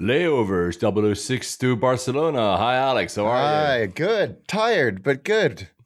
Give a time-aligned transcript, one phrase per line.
[0.00, 2.56] Layovers 006 to Barcelona.
[2.56, 3.14] Hi, Alex.
[3.14, 3.66] How are you?
[3.66, 3.86] Hi, you?
[3.86, 4.48] good.
[4.48, 5.68] Tired, but good.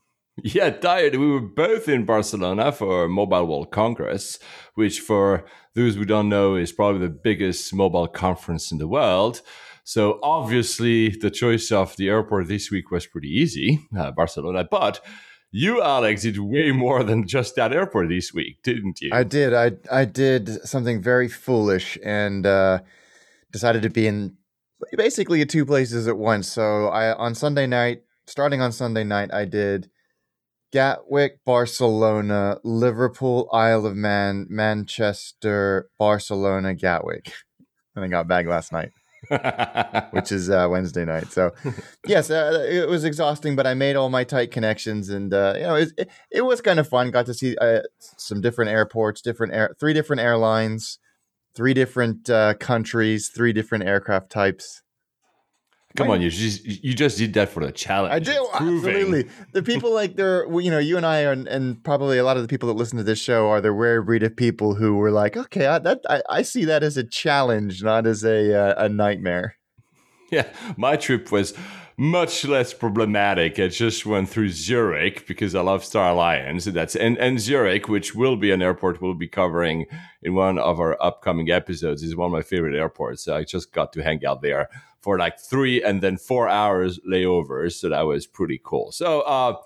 [0.45, 1.17] Yeah, tired.
[1.17, 4.39] We were both in Barcelona for Mobile World Congress,
[4.77, 5.45] which, for
[5.75, 9.43] those who don't know, is probably the biggest mobile conference in the world.
[9.83, 14.63] So, obviously, the choice of the airport this week was pretty easy, uh, Barcelona.
[14.63, 15.04] But
[15.51, 19.11] you, Alex, did way more than just that airport this week, didn't you?
[19.12, 19.52] I did.
[19.52, 22.79] I I did something very foolish and uh,
[23.52, 24.37] decided to be in
[24.96, 26.48] basically two places at once.
[26.48, 29.90] So I on Sunday night, starting on Sunday night, I did
[30.73, 37.32] Gatwick, Barcelona, Liverpool, Isle of Man, Manchester, Barcelona, Gatwick.
[37.96, 38.92] And I got back last night,
[40.12, 41.32] which is uh, Wednesday night.
[41.32, 41.51] So,
[42.06, 45.62] yes, uh, it was exhausting, but I made all my tight connections, and uh, you
[45.62, 47.10] know, it, it, it was kind of fun.
[47.10, 51.01] Got to see uh, some different airports, different air, three different airlines,
[51.58, 54.80] three different uh, countries, three different aircraft types.
[55.96, 58.12] Come on, you just you just did that for the challenge.
[58.12, 59.28] I do absolutely.
[59.52, 62.45] The people like they're you know you and I are, and probably a lot of
[62.45, 65.11] the people that listen to this show are the rare breed of people who were
[65.11, 68.84] like, okay, I, that I, I see that as a challenge, not as a uh,
[68.84, 69.56] a nightmare.
[70.31, 71.55] Yeah, my trip was
[72.01, 73.59] much less problematic.
[73.59, 76.69] I just went through Zurich because I love Star Alliance.
[76.69, 79.87] And that's and, and Zurich, which will be an airport we'll be covering
[80.23, 83.25] in one of our upcoming episodes, is one of my favorite airports.
[83.25, 84.69] So I just got to hang out there
[85.01, 87.73] for like three and then four hours layovers.
[87.73, 88.93] So that was pretty cool.
[88.93, 89.57] So uh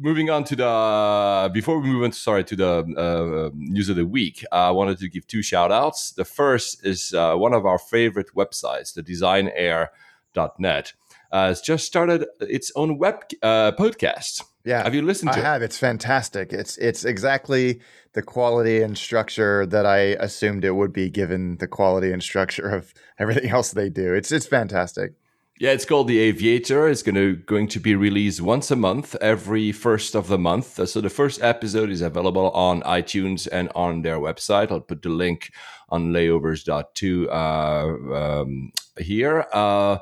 [0.00, 4.06] moving on to the before we move on sorry to the uh, news of the
[4.06, 7.80] week i wanted to give two shout outs the first is uh, one of our
[7.80, 10.92] favorite websites the designair.net
[11.30, 15.40] uh, it's just started its own web uh, podcast Yeah, have you listened I to
[15.40, 15.62] it have.
[15.62, 16.52] It's fantastic.
[16.52, 17.80] It's it's exactly
[18.12, 22.68] the quality and structure that I assumed it would be, given the quality and structure
[22.68, 24.14] of everything else they do.
[24.14, 25.12] It's it's fantastic.
[25.60, 26.86] Yeah, it's called The Aviator.
[26.88, 30.78] It's going to going to be released once a month, every first of the month.
[30.78, 34.70] Uh, So the first episode is available on iTunes and on their website.
[34.70, 35.50] I'll put the link
[35.88, 39.46] on layovers.to uh, um, here.
[39.52, 39.98] Uh,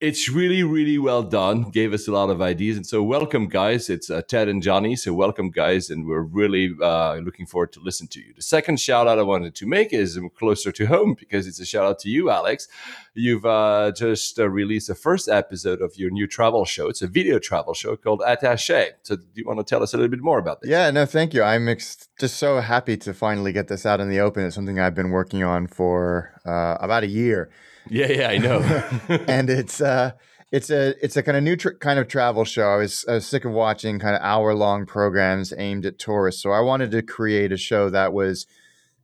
[0.00, 1.70] it's really, really well done.
[1.70, 2.76] Gave us a lot of ideas.
[2.76, 3.90] And so, welcome, guys.
[3.90, 4.94] It's uh, Ted and Johnny.
[4.94, 5.90] So, welcome, guys.
[5.90, 8.32] And we're really uh, looking forward to listen to you.
[8.34, 11.66] The second shout out I wanted to make is closer to home because it's a
[11.66, 12.68] shout out to you, Alex.
[13.14, 16.88] You've uh, just uh, released the first episode of your new travel show.
[16.88, 18.90] It's a video travel show called Attaché.
[19.02, 20.70] So, do you want to tell us a little bit more about this?
[20.70, 21.42] Yeah, no, thank you.
[21.42, 24.44] I'm ex- just so happy to finally get this out in the open.
[24.44, 27.50] It's something I've been working on for uh, about a year,
[27.90, 28.60] Yeah, yeah, I know.
[29.28, 30.12] and it's uh,
[30.50, 32.68] it's a it's a kind of new tr- kind of travel show.
[32.68, 36.42] I was I was sick of watching kind of hour long programs aimed at tourists,
[36.42, 38.46] so I wanted to create a show that was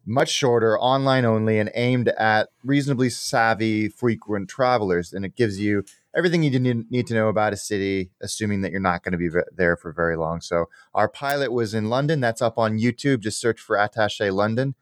[0.06, 5.12] much shorter, online only, and aimed at reasonably savvy, frequent travelers.
[5.12, 5.84] And it gives you
[6.15, 9.28] everything you need, to know about a city, assuming that you're not going to be
[9.28, 10.41] ve- there for very long.
[10.41, 12.21] So our pilot was in London.
[12.21, 13.21] That's up on YouTube.
[13.21, 14.75] Just search for Attaché London.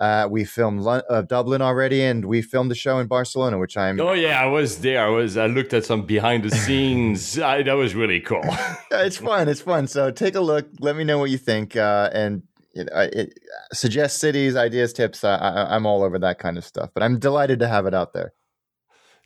[0.00, 3.76] Uh, we filmed Lon- uh, Dublin already, and we filmed the show in Barcelona, which
[3.76, 4.00] I'm.
[4.00, 5.04] oh yeah, I was there.
[5.04, 5.36] I was.
[5.36, 7.38] I looked at some behind the scenes.
[7.50, 8.40] I, that was really cool.
[8.90, 9.48] it's fun.
[9.48, 9.86] It's fun.
[9.86, 10.66] So take a look.
[10.80, 12.42] Let me know what you think, uh, and
[12.74, 13.38] you know, it,
[13.74, 15.22] suggest cities, ideas, tips.
[15.22, 16.90] I, I, I'm all over that kind of stuff.
[16.94, 18.32] But I'm delighted to have it out there.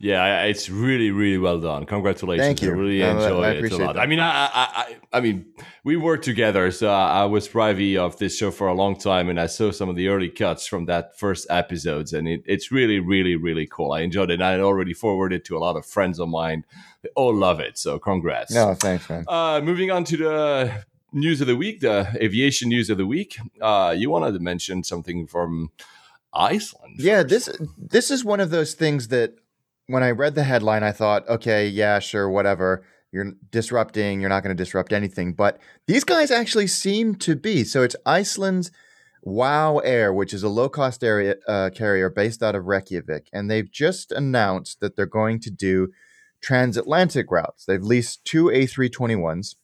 [0.01, 1.87] Yeah, it's really, really well done.
[1.87, 2.45] Congratulations!
[2.47, 2.71] Thank you.
[2.71, 3.95] I really No, enjoy I it a lot.
[3.95, 4.01] that.
[4.03, 5.47] I mean, I, I, I, I mean,
[5.85, 9.29] we worked together, so I, I was privy of this show for a long time,
[9.31, 12.73] and I saw some of the early cuts from that first episodes, and it, it's
[12.73, 13.93] really, really, really cool.
[13.93, 16.65] I enjoyed it, and I already forwarded to a lot of friends of mine.
[17.03, 17.79] They all love it.
[17.79, 18.53] So, congrats.
[18.53, 19.25] No, thanks, man.
[19.29, 23.39] Uh, moving on to the news of the week, the aviation news of the week.
[23.61, 25.71] Uh, you wanted to mention something from
[26.35, 26.97] Iceland?
[26.99, 29.35] Yeah, this this is one of those things that
[29.87, 32.85] when I read the headline, I thought, okay, yeah, sure, whatever.
[33.13, 34.21] You're disrupting.
[34.21, 35.35] You're not going to disrupt anything.
[35.35, 37.63] But these guys actually seem to be.
[37.63, 38.73] So it's Iceland's
[39.23, 43.51] Wow Air, which is a low cost area uh, carrier based out of Reykjavik, and
[43.51, 45.89] they've just announced that they're going to do
[46.43, 47.65] transatlantic routes.
[47.65, 49.57] They've leased two A321s.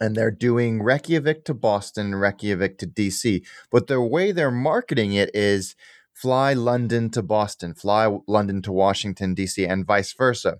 [0.00, 3.46] And they're doing Reykjavik to Boston, and Reykjavik to DC.
[3.70, 5.76] But the way they're marketing it is
[6.14, 10.58] fly London to Boston, fly London to Washington, D.C., and vice versa.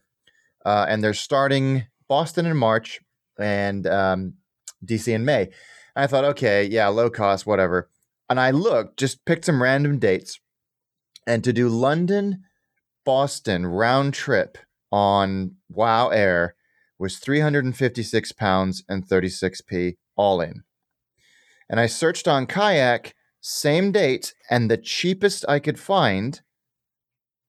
[0.67, 3.01] Uh, and they're starting Boston in March
[3.39, 4.35] and um,
[4.85, 5.13] D.C.
[5.13, 5.51] in May.
[5.97, 7.89] I thought, okay, yeah, low cost, whatever.
[8.29, 10.41] And I looked, just picked some random dates,
[11.27, 12.43] and to do London,
[13.05, 14.59] Boston round trip
[14.91, 16.55] on Wow Air
[16.99, 20.63] was 356 pounds and 36p all in.
[21.69, 23.15] And I searched on Kayak,
[23.47, 26.41] same date, and the cheapest I could find,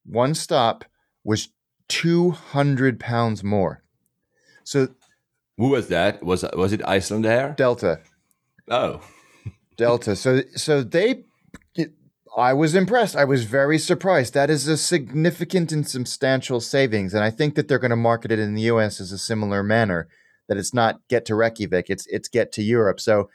[0.06, 0.84] one stop,
[1.24, 1.48] was
[1.88, 3.82] 200 pounds more.
[4.66, 4.90] So
[5.58, 6.22] who was that?
[6.22, 7.56] Was was it Icelandair?
[7.56, 8.02] Delta.
[8.68, 9.00] Oh,
[9.78, 10.18] Delta.
[10.18, 11.24] So so they
[12.36, 13.16] I was impressed.
[13.16, 14.34] I was very surprised.
[14.34, 18.34] That is a significant and substantial savings, and I think that they're going to market
[18.34, 19.00] it in the U.S.
[19.00, 20.10] as a similar manner.
[20.50, 23.00] That it's not get to Reykjavik, it's it's get to Europe.
[23.00, 23.30] So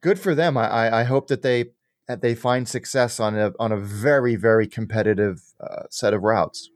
[0.00, 0.56] good for them.
[0.56, 1.70] I I hope that they
[2.08, 6.70] that they find success on a on a very very competitive uh, set of routes.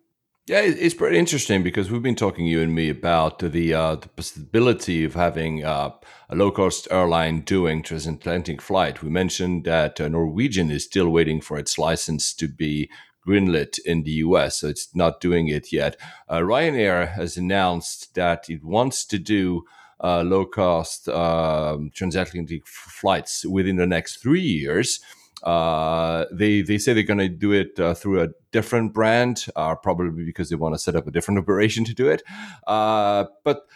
[0.48, 4.08] Yeah, it's pretty interesting because we've been talking you and me about the uh, the
[4.08, 5.90] possibility of having uh,
[6.30, 9.02] a low cost airline doing transatlantic flight.
[9.02, 12.88] We mentioned that uh, Norwegian is still waiting for its license to be
[13.26, 15.96] greenlit in the US, so it's not doing it yet.
[16.30, 19.64] Uh, Ryanair has announced that it wants to do
[20.02, 25.00] uh, low cost um, transatlantic flights within the next three years.
[25.42, 29.74] Uh, they they say they're going to do it uh, through a different brand, uh,
[29.74, 32.22] probably because they want to set up a different operation to do it.
[32.66, 33.66] Uh, but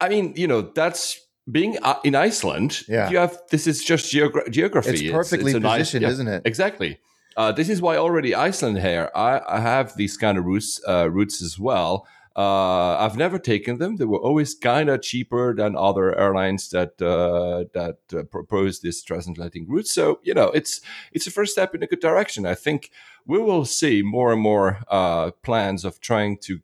[0.00, 1.20] I mean, you know, that's
[1.50, 2.82] being uh, in Iceland.
[2.88, 3.10] Yeah.
[3.10, 4.90] you have this is just geogra- geography.
[4.90, 6.42] It's perfectly it's, it's positioned, nice, yeah, isn't it?
[6.44, 6.98] Exactly.
[7.36, 9.10] Uh, this is why already Iceland here.
[9.14, 12.06] I, I have these kind of routes roots as well.
[12.36, 13.96] Uh, I've never taken them.
[13.96, 19.02] They were always kind of cheaper than other airlines that uh, that uh, propose this
[19.02, 19.86] transatlantic route.
[19.86, 22.44] So you know, it's it's a first step in a good direction.
[22.44, 22.90] I think
[23.24, 26.60] we will see more and more uh, plans of trying to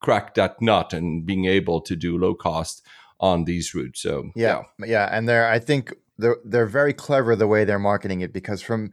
[0.00, 2.82] crack that nut and being able to do low cost
[3.20, 4.02] on these routes.
[4.02, 5.08] So yeah, yeah, yeah.
[5.12, 8.92] and they're I think they're they're very clever the way they're marketing it because from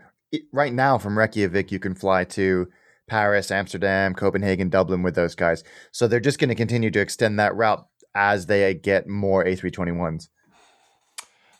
[0.51, 2.69] right now from Reykjavik you can fly to
[3.07, 5.63] Paris, Amsterdam, Copenhagen, Dublin with those guys.
[5.91, 10.29] So they're just going to continue to extend that route as they get more A321s.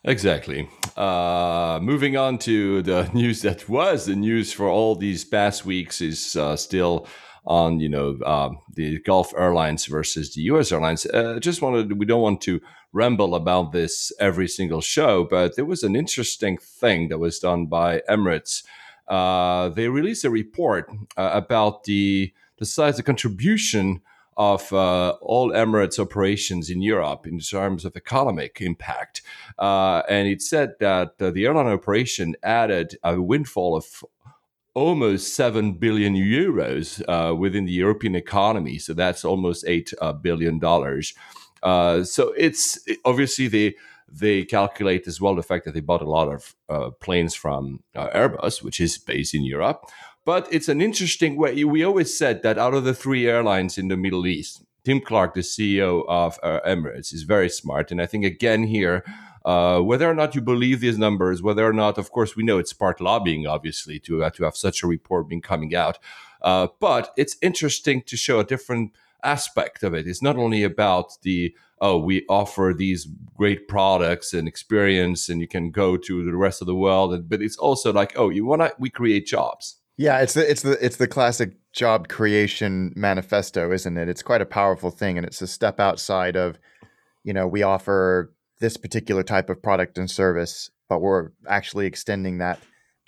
[0.03, 0.69] Exactly.
[0.95, 6.01] Uh, moving on to the news that was the news for all these past weeks
[6.01, 7.07] is uh, still
[7.45, 10.71] on you know uh, the Gulf Airlines versus the U.S.
[10.71, 11.05] Airlines.
[11.05, 12.61] Uh, just wanted we don't want to
[12.93, 17.65] ramble about this every single show, but there was an interesting thing that was done
[17.65, 18.63] by Emirates
[19.07, 24.01] uh, they released a report uh, about the the size, the contribution
[24.35, 29.21] of uh, all Emirates operations in Europe in terms of economic impact.
[29.59, 34.03] Uh, and it said that uh, the airline operation added a windfall of
[34.73, 36.99] almost 7 billion euros
[37.37, 38.77] within the European economy.
[38.77, 40.61] So that's almost $8 uh.
[41.63, 43.75] Uh, so it's obviously the
[44.09, 47.81] they calculate as well the fact that they bought a lot of uh, planes from
[47.95, 49.89] uh, Airbus, which is based in Europe.
[50.25, 51.63] But it's an interesting way.
[51.63, 55.33] We always said that out of the three airlines in the Middle East, Tim Clark,
[55.33, 57.91] the CEO of uh, Emirates, is very smart.
[57.91, 59.03] And I think, again, here,
[59.45, 62.57] uh, whether or not you believe these numbers, whether or not, of course, we know
[62.57, 65.99] it's part lobbying, obviously, to, uh, to have such a report being coming out.
[66.41, 68.91] Uh, but it's interesting to show a different
[69.23, 70.07] aspect of it.
[70.07, 75.47] It's not only about the oh, we offer these great products and experience, and you
[75.47, 77.29] can go to the rest of the world.
[77.29, 79.77] But it's also like, oh, you want to, we create jobs.
[79.97, 84.07] Yeah, it's the it's the it's the classic job creation manifesto, isn't it?
[84.07, 86.59] It's quite a powerful thing, and it's a step outside of,
[87.23, 92.37] you know, we offer this particular type of product and service, but we're actually extending
[92.37, 92.59] that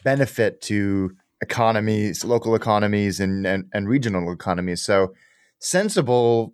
[0.03, 4.81] benefit to economies, local economies, and and, and regional economies.
[4.81, 5.13] So
[5.59, 6.53] sensible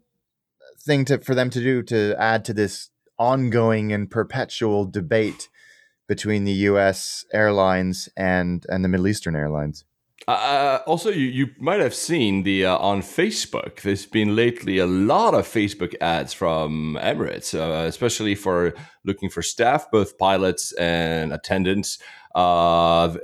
[0.79, 5.49] thing to for them to do to add to this ongoing and perpetual debate
[6.07, 7.25] between the U.S.
[7.33, 9.85] airlines and and the Middle Eastern airlines.
[10.27, 13.81] Uh, uh, also, you, you might have seen the uh, on Facebook.
[13.81, 19.41] There's been lately a lot of Facebook ads from Emirates, uh, especially for looking for
[19.41, 21.99] staff, both pilots and attendants.
[22.33, 23.15] Uh,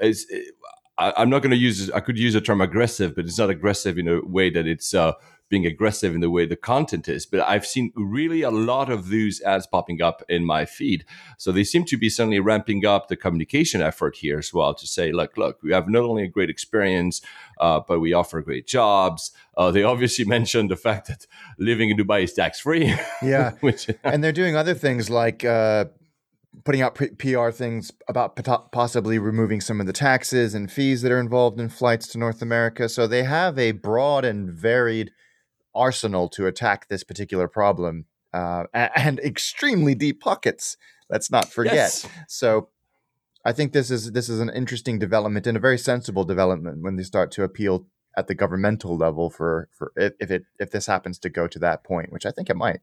[0.98, 1.90] I, am not going to use.
[1.90, 4.94] I could use the term aggressive, but it's not aggressive in a way that it's
[4.94, 5.14] uh,
[5.52, 7.28] being aggressive in the way the content is.
[7.28, 11.06] But I've seen really a lot of those ads popping up in my feed.
[11.38, 14.88] So they seem to be suddenly ramping up the communication effort here as well to
[14.88, 17.22] say, look, look, we have not only a great experience,
[17.60, 19.32] uh, but we offer great jobs.
[19.56, 21.28] Uh, they obviously mentioned the fact that
[21.60, 22.96] living in Dubai is tax free.
[23.22, 23.52] Yeah.
[23.60, 25.86] which, and they're doing other things like, uh,
[26.64, 28.38] putting out PR things about
[28.72, 32.42] possibly removing some of the taxes and fees that are involved in flights to North
[32.42, 32.90] America.
[32.90, 35.12] So they have a broad and varied
[35.74, 40.78] arsenal to attack this particular problem uh, and extremely deep pockets.
[41.10, 41.74] Let's not forget.
[41.74, 42.08] Yes.
[42.28, 42.70] So
[43.44, 46.96] I think this is this is an interesting development and a very sensible development when
[46.96, 47.86] they start to appeal
[48.16, 51.84] at the governmental level for for if it if this happens to go to that
[51.84, 52.82] point, which I think it might.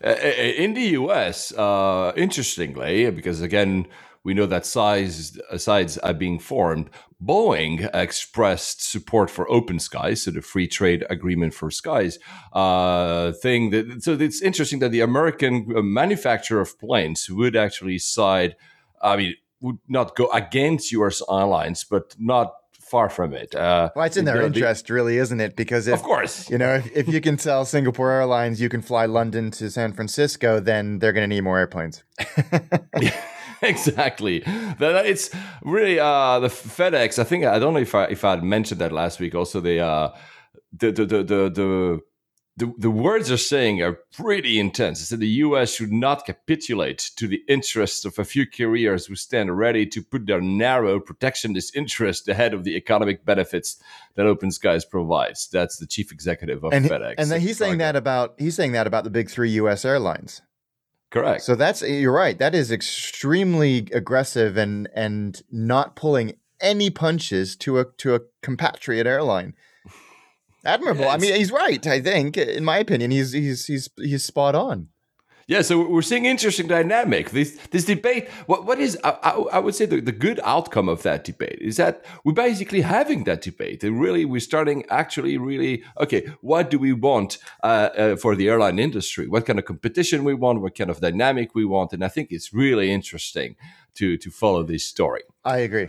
[0.00, 3.86] In the U.S., uh, interestingly, because again,
[4.26, 6.90] we know that size, sides are being formed.
[7.24, 12.18] Boeing expressed support for Open Skies, so the free trade agreement for skies
[12.52, 13.70] uh, thing.
[13.70, 18.56] That, so it's interesting that the American uh, manufacturer of planes would actually side.
[19.00, 21.22] I mean, would not go against U.S.
[21.30, 23.54] airlines, but not far from it.
[23.54, 25.54] Uh, well, it's in their interest, really, isn't it?
[25.54, 28.82] Because if, of course, you know, if, if you can sell Singapore Airlines you can
[28.82, 32.02] fly London to San Francisco, then they're going to need more airplanes.
[33.62, 34.40] exactly.
[34.40, 35.30] That it's
[35.62, 37.18] really uh, the FedEx.
[37.18, 39.34] I think I don't know if I if I had mentioned that last week.
[39.34, 40.14] Also, the uh,
[40.72, 42.00] the the the the, the
[42.58, 45.00] the, the words they're saying are pretty intense.
[45.00, 49.14] It's that the US should not capitulate to the interests of a few carriers who
[49.14, 53.78] stand ready to put their narrow protectionist interest ahead of the economic benefits
[54.14, 55.48] that Open Skies provides.
[55.48, 57.14] That's the chief executive of and, FedEx.
[57.18, 60.40] And he's saying that about he's saying that about the big three US airlines.
[61.16, 61.42] Correct.
[61.42, 62.38] So that's eh, you're right.
[62.38, 69.06] That is extremely aggressive and and not pulling any punches to a to a compatriot
[69.06, 69.54] airline
[70.66, 71.08] admirable.
[71.08, 71.86] I mean, he's right.
[71.86, 74.88] I think, in my opinion, he's he's he's he's spot on.
[75.48, 77.30] Yeah, so we're seeing interesting dynamic.
[77.30, 78.28] This this debate.
[78.46, 81.76] What what is I, I would say the, the good outcome of that debate is
[81.76, 86.26] that we're basically having that debate, and really we're starting actually really okay.
[86.40, 89.28] What do we want uh, uh, for the airline industry?
[89.28, 90.62] What kind of competition we want?
[90.62, 91.92] What kind of dynamic we want?
[91.92, 93.54] And I think it's really interesting
[93.94, 95.22] to to follow this story.
[95.44, 95.88] I agree.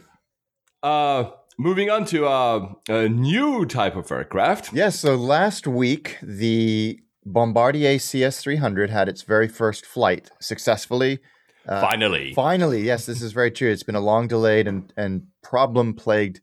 [0.83, 4.73] Uh, Moving on to uh, a new type of aircraft.
[4.73, 6.99] Yes, so last week, the
[7.31, 11.19] Bombardier CS 300 had its very first flight successfully.
[11.67, 12.33] Uh, finally.
[12.33, 13.69] Finally, yes, this is very true.
[13.69, 16.39] It's been a long delayed and, and problem plagued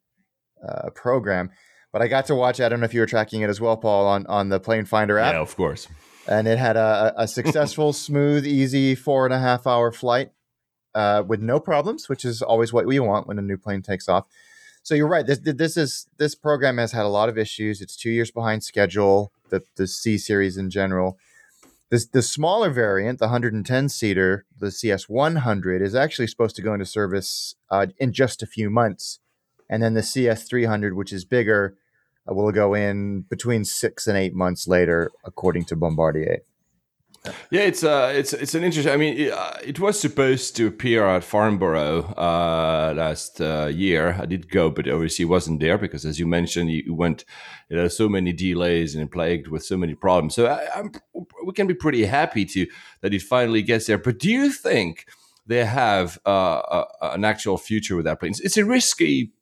[0.67, 1.51] uh, program.
[1.93, 3.77] But I got to watch, I don't know if you were tracking it as well,
[3.77, 5.35] Paul, on, on the Plane Finder app.
[5.35, 5.89] Yeah, of course.
[6.27, 10.33] And it had a, a successful, smooth, easy four and a half hour flight
[10.95, 14.09] uh, with no problems, which is always what we want when a new plane takes
[14.09, 14.27] off.
[14.83, 15.27] So you're right.
[15.27, 17.81] This this is this program has had a lot of issues.
[17.81, 19.33] It's two years behind schedule.
[19.51, 21.19] The the C series in general.
[21.91, 26.73] This the smaller variant, the 110 seater, the CS 100, is actually supposed to go
[26.73, 29.21] into service uh, in just a few months,
[29.69, 31.77] and then the CS 300, which is bigger,
[32.29, 36.41] uh, will go in between six and eight months later, according to Bombardier.
[37.51, 38.93] Yeah, it's uh, it's it's an interesting.
[38.93, 44.17] I mean, it, uh, it was supposed to appear at Farnborough uh, last uh, year.
[44.21, 47.25] I did go, but obviously wasn't there because, as you mentioned, you went.
[47.71, 50.35] You know, so many delays and plagued with so many problems.
[50.35, 50.93] So I, I'm,
[51.47, 52.67] we can be pretty happy to
[53.01, 53.97] that it finally gets there.
[53.97, 55.07] But do you think
[55.47, 58.35] they have uh, an actual future with that plane?
[58.43, 59.33] It's a risky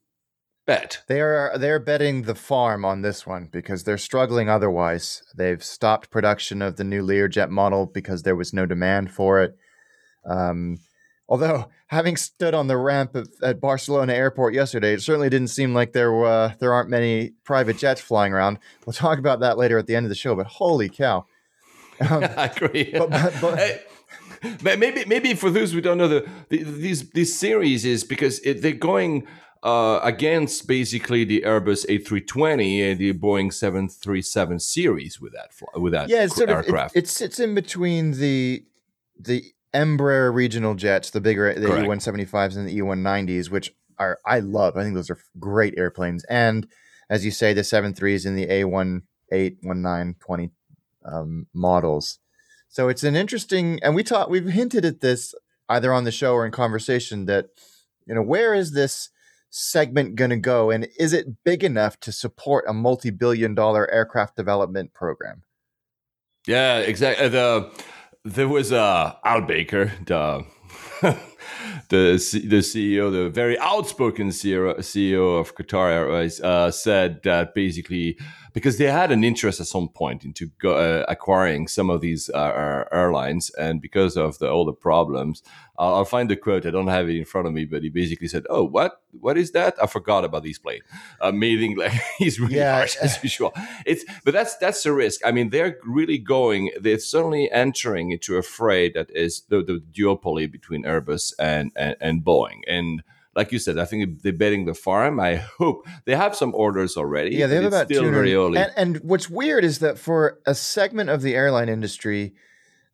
[0.67, 1.03] bet.
[1.09, 5.23] They are they're betting the farm on this one because they're struggling otherwise.
[5.37, 9.57] They've stopped production of the new Learjet model because there was no demand for it.
[10.25, 10.79] Um,
[11.29, 15.75] although having stood on the ramp at, at, Barcelona airport yesterday, it certainly didn't seem
[15.75, 18.59] like there uh, there aren't many private jets flying around.
[18.87, 20.35] We'll talk about that later at the end of the show.
[20.35, 21.27] But holy cow!
[22.01, 22.91] Um, I agree.
[22.93, 23.81] But, but, but, hey
[24.63, 28.63] maybe maybe for those who don't know the, the these these series is because it,
[28.63, 29.27] they're going
[29.63, 35.51] uh, against basically the Airbus A320 and the Boeing 737 series with that
[35.81, 36.97] with that yeah, it's sort aircraft.
[36.97, 38.65] Of, it, it, sits in between the
[39.19, 44.77] the Embraer regional jets, the bigger the E175s and the E190s, which are I love.
[44.77, 46.67] I think those are great airplanes, and
[47.09, 49.03] as you say, the 73s and the A18,
[49.63, 50.51] 19, 20
[51.05, 52.19] um, models.
[52.69, 55.35] So it's an interesting, and we taught we've hinted at this
[55.69, 57.47] either on the show or in conversation that
[58.07, 59.11] you know where is this
[59.53, 60.71] segment going to go?
[60.71, 65.43] And is it big enough to support a multi billion dollar aircraft development program?
[66.47, 67.29] Yeah, exactly.
[67.29, 67.71] The,
[68.25, 70.45] there was uh, Al Baker, the
[71.03, 71.19] the
[71.89, 78.19] the CEO, the very outspoken CEO, CEO of Qatar Airways, uh, said that basically
[78.53, 82.29] because they had an interest at some point into go, uh, acquiring some of these
[82.31, 85.43] uh, airlines, and because of the, all the problems,
[85.79, 86.67] I'll, I'll, find the quote.
[86.67, 89.01] I don't have it in front of me, but he basically said, "Oh, what?
[89.13, 89.77] What is that?
[89.83, 90.83] I forgot about these planes."
[91.21, 93.53] Uh, meaning, like he's really yeah, harsh as usual.
[93.87, 95.21] It's but that's that's the risk.
[95.25, 96.71] I mean, they're really going.
[96.81, 101.97] They're suddenly entering into a fray that is the, the duopoly between Airbus and, and,
[102.01, 103.03] and Boeing, and
[103.35, 105.19] like you said, I think they're betting the farm.
[105.19, 107.37] I hope they have some orders already.
[107.37, 108.59] Yeah, they have about still very early.
[108.59, 112.35] And, and, what's weird is that for a segment of the airline industry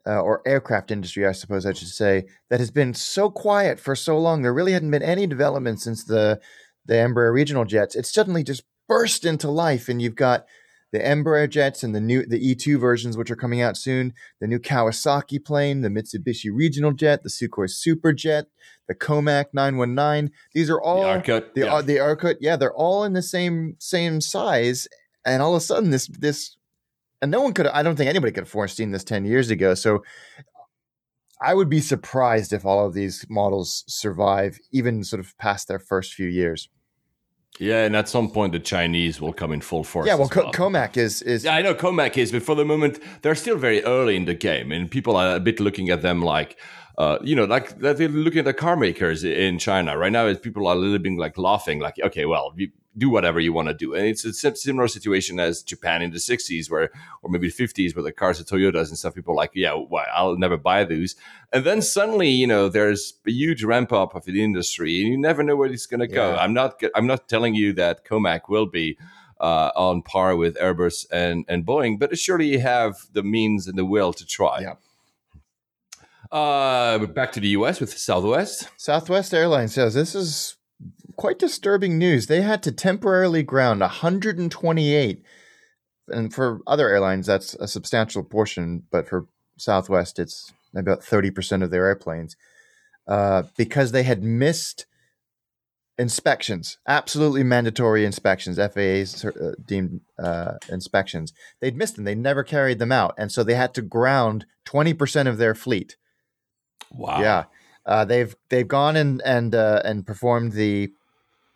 [0.07, 3.95] uh, or aircraft industry, I suppose I should say, that has been so quiet for
[3.95, 6.41] so long, there really hadn't been any development since the
[6.87, 7.95] the Embraer regional jets.
[7.95, 10.47] It's suddenly just burst into life, and you've got
[10.93, 14.47] the Embraer jets and the new the E2 versions, which are coming out soon, the
[14.47, 18.45] new Kawasaki plane, the Mitsubishi Regional Jet, the Sukhoi Superjet,
[18.87, 20.31] the Comac 919.
[20.55, 21.83] These are all the Arcut, the, yeah.
[21.83, 24.89] the Arcut, yeah, they're all in the same same size,
[25.25, 26.57] and all of a sudden this this,
[27.21, 27.67] and no one could.
[27.67, 29.75] I don't think anybody could have foreseen this ten years ago.
[29.75, 30.03] So,
[31.43, 35.79] I would be surprised if all of these models survive, even sort of past their
[35.79, 36.69] first few years.
[37.59, 40.07] Yeah, and at some point the Chinese will come in full force.
[40.07, 42.99] Yeah, well, Co- Comac is is Yeah, I know Comac is, but for the moment
[43.23, 46.23] they're still very early in the game, and people are a bit looking at them
[46.23, 46.59] like,
[46.99, 50.27] uh, you know, like they're looking at the car makers in China right now.
[50.27, 53.53] Is people are a little bit like laughing, like, okay, well, you do whatever you
[53.53, 56.91] want to do, and it's a similar situation as Japan in the '60s, where
[57.23, 59.15] or maybe the '50s, where the cars are Toyotas and stuff.
[59.15, 61.17] People are like, yeah, well, I'll never buy those,
[61.53, 65.19] and then suddenly, you know, there's a huge ramp up of the industry, and you
[65.19, 66.33] never know where it's going to go.
[66.33, 66.37] Yeah.
[66.37, 68.99] I'm not, I'm not telling you that Comac will be
[69.41, 73.79] uh, on par with Airbus and, and Boeing, but surely you have the means and
[73.79, 74.61] the will to try.
[74.61, 74.75] Yeah.
[76.31, 78.69] Uh, back to the US with Southwest.
[78.77, 80.57] Southwest Airlines says this is
[81.19, 82.29] quite disturbing news.
[82.29, 85.23] They had to temporarily ground 128,
[86.09, 89.27] and for other airlines, that's a substantial portion, but for
[89.59, 92.37] Southwest, it's about 30% of their airplanes
[93.07, 94.87] uh, because they had missed
[95.99, 101.33] inspections, absolutely mandatory inspections, FAA's uh, deemed uh, inspections.
[101.61, 105.27] They'd missed them, they never carried them out, and so they had to ground 20%
[105.27, 105.97] of their fleet.
[106.93, 107.21] Wow.
[107.21, 107.45] Yeah,
[107.85, 110.93] uh, they've they've gone and and uh, and performed the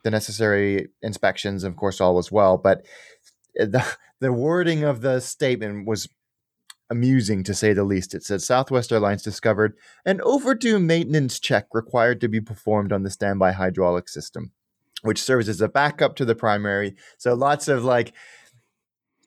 [0.02, 1.64] the necessary inspections.
[1.64, 2.84] Of course, all was well, but
[3.58, 3.84] eh, the
[4.20, 6.08] the wording of the statement was
[6.90, 8.14] amusing to say the least.
[8.14, 13.10] It said Southwest Airlines discovered an overdue maintenance check required to be performed on the
[13.10, 14.52] standby hydraulic system,
[15.02, 16.94] which serves as a backup to the primary.
[17.18, 18.12] So lots of like.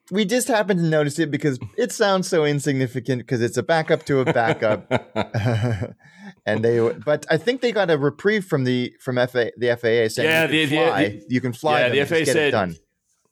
[0.08, 4.04] We just happened to notice it because it sounds so insignificant because it's a backup
[4.04, 4.88] to a backup.
[6.46, 10.08] and they but I think they got a reprieve from the from FA, the FAA
[10.08, 12.28] saying Yeah, you, can the- fly, the- you can fly yeah, them, the FAA get
[12.28, 12.76] it said- done.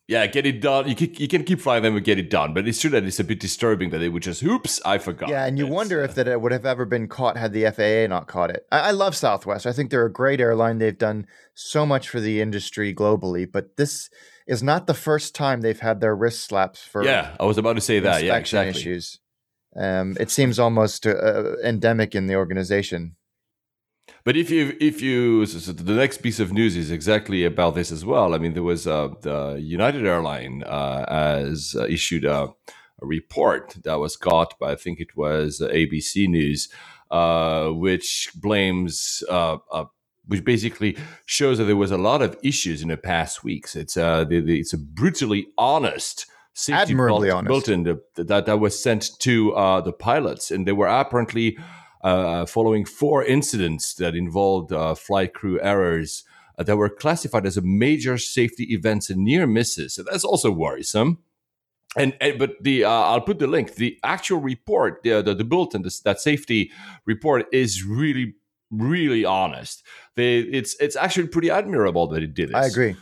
[0.09, 0.89] yeah, get it done.
[0.89, 3.05] You can, you can keep flying them and get it done, but it's true that
[3.05, 5.31] it's a bit disturbing that they would just, oops, I forgot.
[5.31, 7.53] Yeah, and you It's, wonder uh, if that it would have ever been caught had
[7.55, 8.67] the FAA not caught it.
[8.71, 9.65] I, I love Southwest.
[9.67, 10.77] I think they're a great airline.
[10.79, 14.11] They've done so much for the industry globally, but this
[14.47, 17.77] is not the first time they've had their wrist slaps for Yeah, I was about
[17.77, 18.23] to say that.
[18.23, 18.79] Yeah, exactly.
[18.79, 19.21] issues.
[19.77, 23.17] Um, it seems almost uh, endemic in the organization.
[24.25, 27.91] But if you if you so, the next piece of news is exactly about this
[27.93, 28.35] as well.
[28.35, 31.05] I mean, there was uh, the United Airline uh,
[31.77, 32.49] uh, issued a,
[33.03, 36.69] a report that was caught by I think it was uh, ABC News,
[37.11, 39.23] uh, which blames.
[39.29, 39.85] Uh, uh,
[40.27, 43.77] which basically shows that there was a lot of issues in the past weeks.
[43.77, 47.49] It's uh, the, it's a brutally honest safety Admirably bult- honest.
[47.49, 51.59] bulletin that, that that was sent to uh, the pilots, and they were apparently
[52.03, 56.25] uh, following four incidents that involved uh, flight crew errors
[56.59, 59.95] uh, that were classified as a major safety events and near misses.
[59.95, 61.19] So that's also worrisome.
[61.97, 63.75] And, and but the uh, I'll put the link.
[63.75, 66.71] The actual report, the the, the bulletin, this, that safety
[67.07, 68.35] report is really
[68.71, 69.85] really honest.
[70.17, 72.57] They it's it's actually pretty admirable that it did this.
[72.57, 72.97] I agree.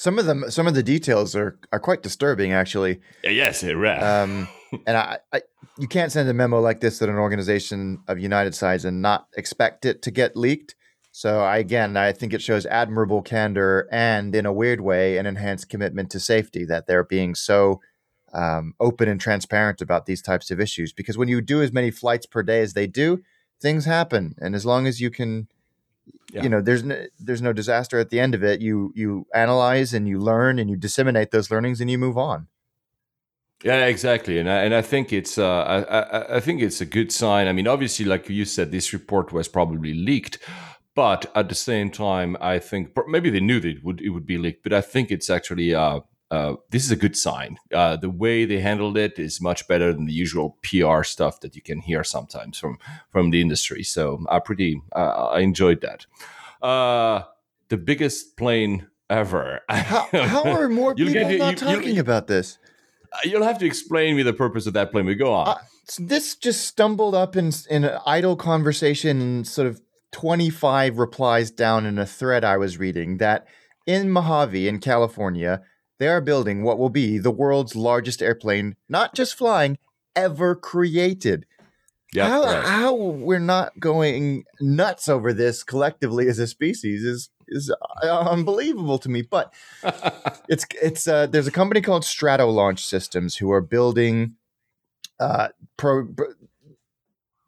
[0.00, 3.00] Some of them, some of the details are are quite disturbing, actually.
[3.22, 4.22] Yes, it yeah.
[4.22, 4.48] Um,
[4.86, 5.42] and I, I,
[5.78, 9.26] you can't send a memo like this to an organization of United size and not
[9.36, 10.74] expect it to get leaked.
[11.12, 15.26] So I, again, I think it shows admirable candor and, in a weird way, an
[15.26, 17.82] enhanced commitment to safety that they're being so
[18.32, 20.94] um, open and transparent about these types of issues.
[20.94, 23.20] Because when you do as many flights per day as they do,
[23.60, 25.48] things happen, and as long as you can,
[26.32, 26.42] Yeah.
[26.44, 28.60] you know, there's no, there's no disaster at the end of it.
[28.60, 32.46] You you analyze and you learn and you disseminate those learnings and you move on.
[33.64, 36.86] Yeah, exactly, and I, and I think it's uh, I, I I think it's a
[36.86, 37.46] good sign.
[37.46, 40.38] I mean, obviously, like you said, this report was probably leaked,
[40.94, 44.26] but at the same time, I think maybe they knew that it would it would
[44.26, 44.62] be leaked.
[44.62, 47.58] But I think it's actually uh, uh, this is a good sign.
[47.74, 51.56] Uh, the way they handled it is much better than the usual PR stuff that
[51.56, 52.78] you can hear sometimes from
[53.10, 53.82] from the industry.
[53.82, 56.06] So I pretty uh, I enjoyed that.
[56.62, 57.22] Uh,
[57.68, 59.60] the biggest plane ever.
[59.68, 62.58] How, how are more people get- not you- you'll- talking about this?
[63.24, 65.04] You'll have to explain me the purpose of that plane.
[65.04, 65.48] We go on.
[65.48, 65.54] Uh,
[65.98, 69.80] this just stumbled up in in an idle conversation and sort of
[70.12, 73.46] 25 replies down in a thread I was reading that
[73.86, 75.62] in Mojave in California
[76.00, 79.78] they are building what will be the world's largest airplane not just flying
[80.16, 81.46] ever created.
[82.12, 82.64] yeah, how right.
[82.64, 88.98] how we're not going nuts over this collectively as a species is is uh, unbelievable
[88.98, 89.22] to me.
[89.22, 89.52] But
[90.48, 94.34] it's it's uh, there's a company called Stratolaunch Systems who are building
[95.20, 96.08] uh, pro,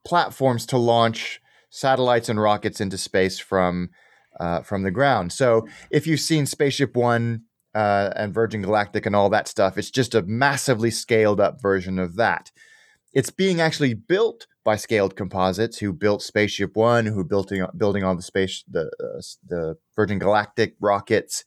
[0.04, 3.90] platforms to launch satellites and rockets into space from
[4.38, 5.32] uh, from the ground.
[5.32, 9.90] So if you've seen Spaceship One uh, and Virgin Galactic and all that stuff, it's
[9.90, 12.50] just a massively scaled up version of that.
[13.12, 18.14] It's being actually built by Scaled Composites, who built Spaceship One, who built building all
[18.16, 21.44] the space the uh, the Virgin Galactic rockets.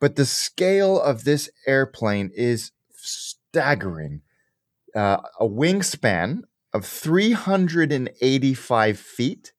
[0.00, 4.20] But the scale of this airplane is staggering.
[4.94, 9.52] Uh, a wingspan of 385 feet.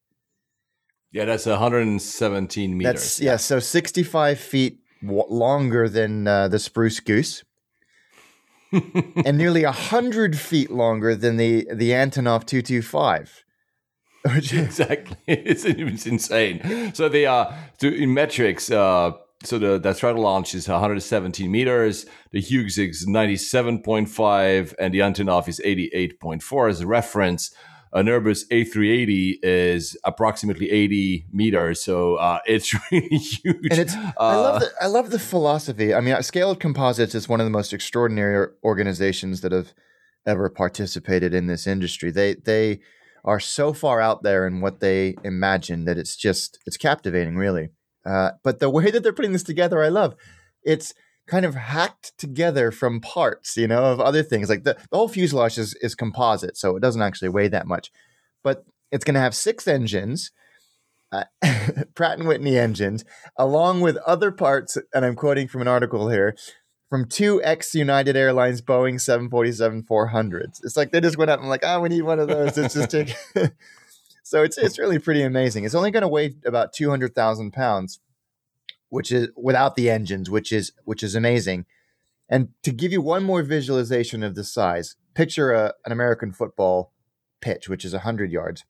[1.12, 2.94] Yeah, that's 117 meters.
[2.94, 7.44] That's yeah, so 65 feet w- longer than uh, the Spruce Goose.
[9.26, 13.44] and nearly hundred feet longer than the the Antonov 225.
[14.26, 16.94] exactly, it's, it's insane.
[16.94, 18.72] So they are uh, in metrics.
[18.72, 19.12] Uh,
[19.44, 22.06] so the the Stratolaunch is 117 meters.
[22.32, 27.54] The Hughes is 97.5, and the Antonov is 88.4 as a reference
[27.96, 33.72] an Airbus A380 is approximately 80 meters, so uh, it's really huge.
[33.72, 35.94] And it's uh, I love the I love the philosophy.
[35.94, 39.74] I mean, Scaled Composites is one of the most extraordinary organizations that have
[40.28, 42.12] ever participated in this industry.
[42.12, 42.82] They they
[43.24, 47.70] are so far out there in what they imagine that it's just it's captivating, really.
[48.06, 50.16] Uh, but the way that they're putting this together, I love.
[50.64, 50.94] It's
[51.28, 54.50] kind of hacked together from parts, you know, of other things.
[54.50, 57.92] Like the, the whole fuselage is, is composite, so it doesn't actually weigh that much.
[58.44, 60.32] But it's going to have six engines,
[61.12, 61.24] uh,
[61.96, 63.04] Pratt and Whitney engines,
[63.38, 64.78] along with other parts.
[64.94, 66.36] And I'm quoting from an article here
[66.90, 70.64] from two ex United Airlines Boeing 747 400s.
[70.64, 72.58] It's like they just went out and like, oh, we need one of those.
[72.58, 73.16] It's just take.
[74.24, 75.64] so it's it's really pretty amazing.
[75.64, 78.00] It's only going to weigh about 200,000 pounds
[78.96, 81.66] which is without the engines, which is which is amazing.
[82.30, 86.94] And to give you one more visualization of the size, picture a, an American football
[87.42, 88.64] pitch, which is 100 yards.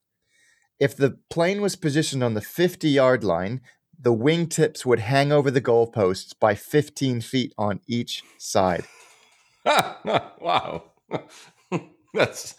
[0.80, 3.62] If the plane was positioned on the 50 yard line,
[3.98, 8.86] the wingtips would hang over the goalposts by 15 feet on each side.
[9.64, 10.86] wow.
[12.14, 12.56] that's,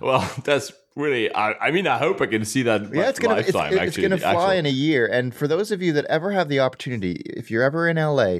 [0.00, 3.36] well, that's really I, I, mean i hope i can see that yeah it's gonna
[3.36, 4.50] it's, it's, gonna fly actual.
[4.50, 7.62] in a year and for those of you that ever have the opportunity if you're
[7.62, 8.38] ever in la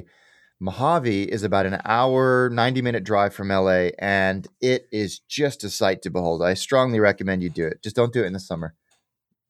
[0.59, 5.69] mojave is about an hour 90 minute drive from la and it is just a
[5.69, 8.39] sight to behold i strongly recommend you do it just don't do it in the
[8.39, 8.73] summer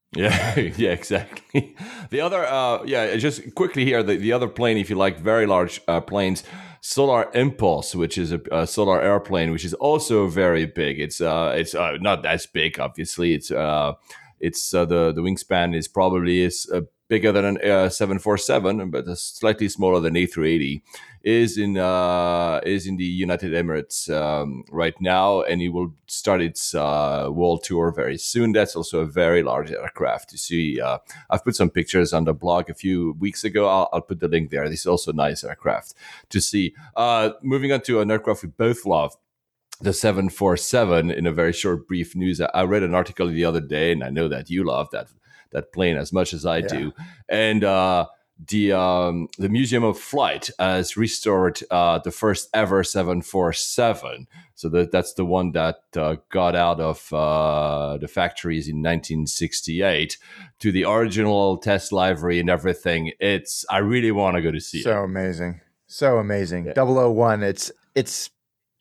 [0.15, 1.75] yeah, yeah, exactly.
[2.09, 5.45] The other, uh, yeah, just quickly here, the, the other plane, if you like very
[5.45, 6.43] large uh, planes,
[6.87, 10.99] Solar Impulse, which is a, a, solar airplane, which is also very big.
[10.99, 13.33] It's uh, it's uh, not as big, obviously.
[13.33, 13.93] It's uh,
[14.39, 19.05] it's uh, the the wingspan is probably is uh, bigger than an uh, 747, but
[19.17, 20.81] slightly smaller than A380
[21.23, 26.41] is in uh, is in the United Emirates um, right now, and it will start
[26.41, 28.51] its uh, world tour very soon.
[28.51, 30.31] That's also a very large aircraft.
[30.31, 33.67] You see, uh, I've put some pictures on the blog a few weeks ago.
[33.67, 34.69] I'll, I'll put the link there.
[34.69, 35.93] This is also a nice aircraft
[36.29, 36.75] to see.
[37.41, 39.15] Moving on to an aircraft we both love
[39.81, 43.91] the 747 in a very short brief news i read an article the other day
[43.91, 45.07] and i know that you love that
[45.51, 46.67] that plane as much as i yeah.
[46.67, 46.93] do
[47.29, 48.05] and uh,
[48.47, 54.27] the um, the Museum of Flight has restored uh, the first ever 747.
[54.55, 60.17] So that, that's the one that uh, got out of uh, the factories in 1968
[60.59, 63.11] to the original test livery and everything.
[63.19, 64.93] It's I really want to go to see so it.
[64.93, 66.65] So amazing, so amazing.
[66.65, 66.83] Yeah.
[66.83, 67.41] 001.
[67.43, 68.29] It's it's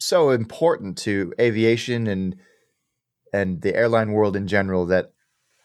[0.04, 2.36] so important to aviation and
[3.32, 5.12] and the airline world in general that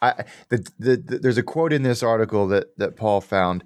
[0.02, 3.64] I, the, the, the, there's a quote in this article that that Paul found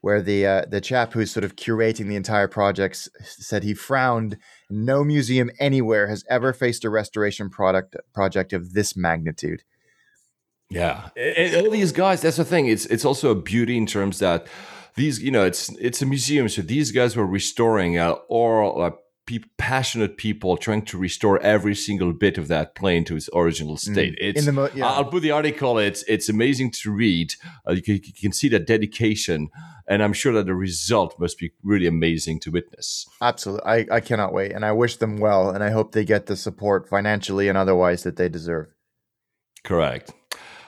[0.00, 4.36] where the uh, the chap who's sort of curating the entire project said he frowned.
[4.70, 9.62] No museum anywhere has ever faced a restoration product project of this magnitude.
[10.70, 12.22] Yeah, and all these guys.
[12.22, 12.66] That's the thing.
[12.66, 14.46] It's it's also a beauty in terms that
[14.94, 16.48] these, you know, it's it's a museum.
[16.48, 18.90] So these guys were restoring uh, or uh,
[19.26, 23.76] pe- passionate people trying to restore every single bit of that plane to its original
[23.76, 23.92] mm.
[23.92, 24.14] state.
[24.14, 24.36] Mm.
[24.36, 24.86] It's, mo- yeah.
[24.86, 25.78] I'll put the article.
[25.78, 27.34] It's it's amazing to read.
[27.66, 29.48] Uh, you, can, you, can, see that dedication,
[29.88, 33.06] and I'm sure that the result must be really amazing to witness.
[33.20, 36.26] Absolutely, I, I cannot wait, and I wish them well, and I hope they get
[36.26, 38.68] the support financially and otherwise that they deserve.
[39.64, 40.12] Correct.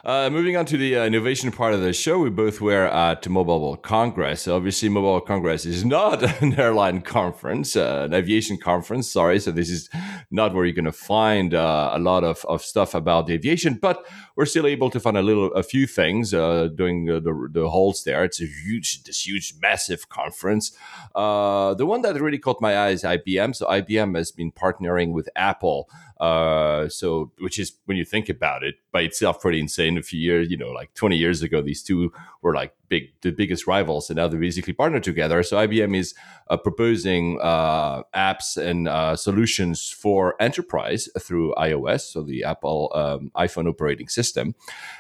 [0.05, 3.27] Uh, moving on to the uh, innovation part of the show, we both were at
[3.27, 4.47] Mobile World Congress.
[4.47, 9.11] Obviously, Mobile World Congress is not an airline conference, uh, an aviation conference.
[9.11, 9.88] Sorry, so this is
[10.31, 13.79] not where you're going to find uh, a lot of, of stuff about the aviation,
[13.81, 14.05] but
[14.37, 18.05] we're still able to find a little, a few things uh, during the, the, halls
[18.05, 18.25] there.
[18.25, 20.77] It's a huge, this huge, massive conference.
[21.14, 23.57] Uh, the one that really caught my eye is IBM.
[23.57, 25.88] So IBM has been partnering with Apple
[26.20, 29.98] uh, so, which is when you think about it by itself, pretty insane.
[29.98, 33.33] A few years, you know, like 20 years ago, these two were like big, the
[33.33, 35.42] biggest rivals, and now they're basically partnered together.
[35.42, 36.14] So, IBM is
[36.48, 43.33] uh, proposing uh, apps and uh, solutions for enterprise through iOS, so the Apple um,
[43.37, 44.55] iPhone operating system.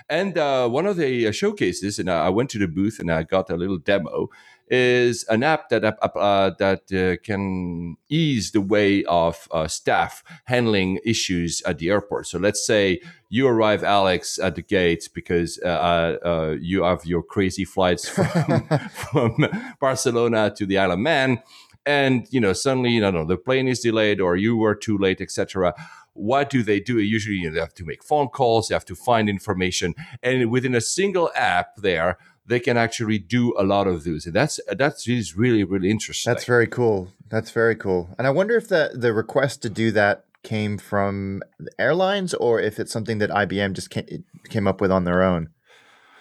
[0.08, 3.22] And uh, one of the uh, showcases, and I went to the booth and I
[3.22, 4.30] got a little demo
[4.68, 10.98] is an app that uh, that uh, can ease the way of uh, staff handling
[11.04, 12.26] issues at the airport.
[12.26, 17.22] So let's say you arrive, Alex, at the gate because uh, uh, you have your
[17.22, 19.46] crazy flights from, from,
[19.80, 21.42] Barcelona to the Isle of Man,
[21.84, 25.20] and you know suddenly, you know, the plane is delayed or you were too late,
[25.20, 25.74] etc
[26.14, 26.98] what do they do?
[27.00, 30.48] Usually, you know, they have to make phone calls, they have to find information, and
[30.50, 34.26] within a single app, there they can actually do a lot of those.
[34.26, 36.32] And that's that's is really really interesting.
[36.32, 37.08] That's very cool.
[37.28, 38.10] That's very cool.
[38.18, 41.42] And I wonder if the the request to do that came from
[41.78, 45.48] airlines or if it's something that IBM just came, came up with on their own.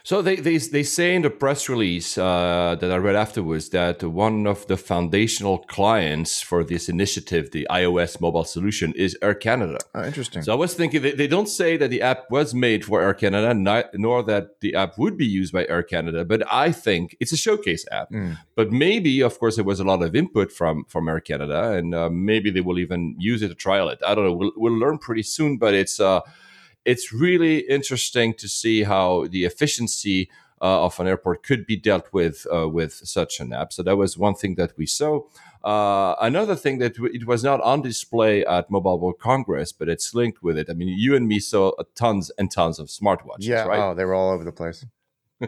[0.05, 4.03] So they, they, they say in the press release uh, that I read afterwards that
[4.03, 9.77] one of the foundational clients for this initiative, the iOS mobile solution, is Air Canada.
[9.95, 10.43] Oh, interesting.
[10.43, 13.13] So I was thinking they, they don't say that the app was made for Air
[13.13, 17.15] Canada, not, nor that the app would be used by Air Canada, but I think
[17.21, 18.11] it's a showcase app.
[18.11, 18.37] Mm.
[18.55, 21.95] But maybe, of course, there was a lot of input from from Air Canada, and
[21.95, 23.99] uh, maybe they will even use it to trial it.
[24.05, 24.33] I don't know.
[24.33, 26.01] We'll, we'll learn pretty soon, but it's.
[26.01, 26.19] Uh,
[26.85, 30.29] it's really interesting to see how the efficiency
[30.61, 33.73] uh, of an airport could be dealt with uh, with such an app.
[33.73, 35.21] So that was one thing that we saw.
[35.63, 39.89] Uh, another thing that w- it was not on display at Mobile World Congress, but
[39.89, 40.69] it's linked with it.
[40.69, 43.39] I mean, you and me saw tons and tons of smartwatches.
[43.39, 43.79] Yeah, right?
[43.79, 44.85] oh, they were all over the place.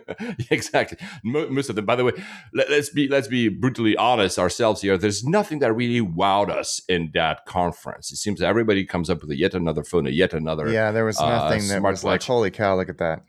[0.50, 0.98] exactly.
[1.24, 1.86] Most of them.
[1.86, 2.12] By the way,
[2.54, 4.98] let, us be let's be brutally honest ourselves here.
[4.98, 8.12] There's nothing that really wowed us in that conference.
[8.12, 10.70] It seems everybody comes up with a yet another phone, a yet another.
[10.70, 13.24] Yeah, there was nothing uh, that was like, holy cow, look at that.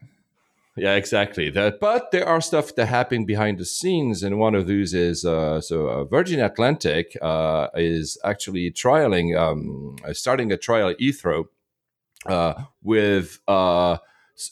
[0.76, 1.48] Yeah, exactly.
[1.48, 5.24] That, but there are stuff that happen behind the scenes, and one of those is
[5.24, 11.44] uh, so uh, Virgin Atlantic uh, is actually trialing, um, starting a trial at Heathrow
[12.26, 13.96] uh, with uh,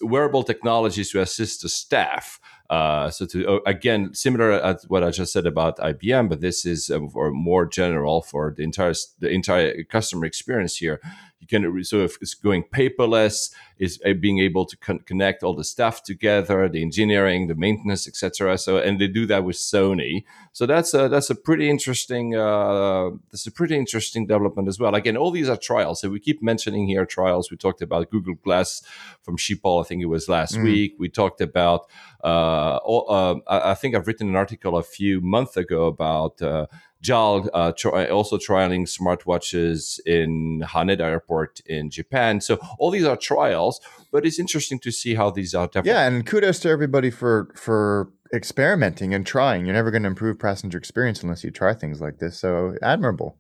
[0.00, 2.40] wearable technologies to assist the staff.
[2.70, 6.64] Uh, so to uh, again, similar at what I just said about IBM, but this
[6.64, 11.00] is uh, for more general for the entire the entire customer experience here
[11.44, 15.54] you can sort of it's going paperless is uh, being able to con- connect all
[15.54, 20.24] the stuff together the engineering the maintenance etc so and they do that with sony.
[20.52, 24.94] So that's a that's a pretty interesting uh that's a pretty interesting development as well.
[24.94, 26.00] Again all these are trials.
[26.00, 27.50] So we keep mentioning here trials.
[27.50, 28.82] We talked about google glass
[29.22, 30.64] from Schiphol i think it was last mm.
[30.64, 30.94] week.
[30.98, 31.80] We talked about
[32.22, 33.34] uh, all, uh,
[33.72, 36.66] i think i've written an article a few months ago about uh,
[37.04, 42.40] JAL uh, try, also trialing smartwatches in Haneda Airport in Japan.
[42.40, 43.63] So all these are trials,
[44.12, 45.66] but it's interesting to see how these are.
[45.66, 45.86] Developed.
[45.86, 49.64] Yeah, and kudos to everybody for for experimenting and trying.
[49.64, 52.38] You're never going to improve passenger experience unless you try things like this.
[52.38, 53.38] So admirable.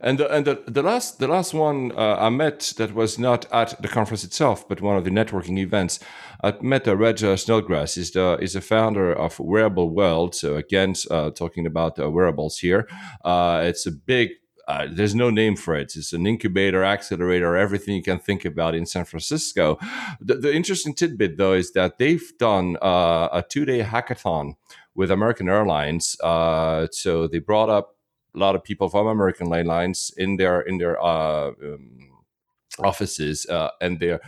[0.00, 3.46] And the, and the, the last the last one uh, I met that was not
[3.50, 5.98] at the conference itself, but one of the networking events.
[6.42, 7.96] I met uh, Reg Snodgrass.
[7.96, 10.34] is the is the founder of Wearable World.
[10.34, 12.86] So again, uh, talking about uh, wearables here.
[13.24, 14.32] Uh, it's a big
[14.68, 15.96] uh, there's no name for it.
[15.96, 19.78] It's an incubator, accelerator, everything you can think about in San Francisco.
[20.20, 24.54] The, the interesting tidbit, though, is that they've done uh, a two day hackathon
[24.94, 26.16] with American Airlines.
[26.20, 27.96] Uh, so they brought up
[28.34, 32.24] a lot of people from American Airlines in their in their uh, um,
[32.78, 34.18] offices, uh, and they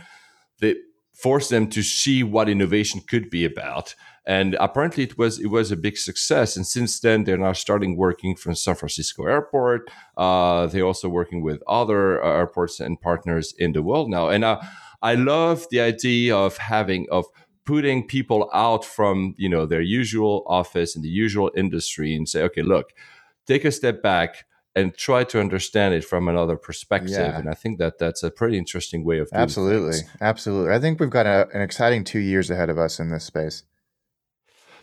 [0.59, 0.75] they
[1.13, 3.95] forced them to see what innovation could be about.
[4.27, 6.57] And apparently, it was it was a big success.
[6.57, 9.89] And since then, they're now starting working from San Francisco Airport.
[10.17, 14.27] Uh, they're also working with other uh, airports and partners in the world now.
[14.29, 14.59] And uh,
[15.01, 17.25] I love the idea of having of
[17.65, 22.43] putting people out from you know their usual office and the usual industry and say,
[22.43, 22.93] okay, look
[23.47, 27.11] take a step back and try to understand it from another perspective.
[27.11, 27.39] Yeah.
[27.39, 30.09] And I think that that's a pretty interesting way of absolutely, things.
[30.21, 30.73] absolutely.
[30.73, 33.63] I think we've got a, an exciting two years ahead of us in this space.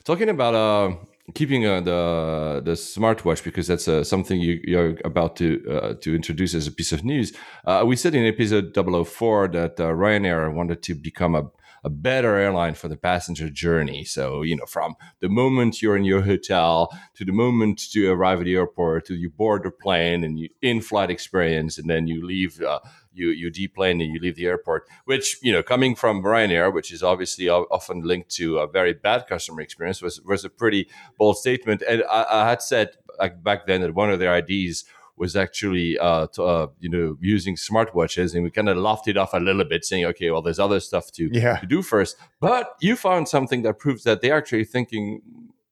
[0.05, 0.97] Talking about uh,
[1.33, 6.15] keeping uh, the the smartwatch because that's uh, something you, you're about to uh, to
[6.15, 7.33] introduce as a piece of news.
[7.65, 11.51] Uh, we said in episode 004 that uh, Ryanair wanted to become a
[11.85, 14.05] a better airline for the passenger journey.
[14.05, 18.41] So, you know, from the moment you're in your hotel to the moment to arrive
[18.41, 22.27] at the airport to you board the plane and you in-flight experience, and then you
[22.27, 22.61] leave.
[22.61, 22.81] Uh,
[23.17, 24.89] you you deplane and you leave the airport.
[25.05, 29.29] Which you know, coming from Ryanair, which is obviously often linked to a very bad
[29.29, 31.83] customer experience, was was a pretty bold statement.
[31.89, 32.97] And I, I had said
[33.43, 34.85] back then that one of their ideas
[35.17, 39.17] was actually uh, to, uh, you know using smartwatches, and we kind of laughed it
[39.17, 41.59] off a little bit, saying, "Okay, well, there's other stuff to yeah.
[41.59, 42.17] to do first.
[42.41, 45.23] But you found something that proves that they're actually thinking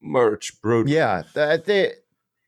[0.01, 0.89] much broader.
[0.89, 1.93] Yeah, they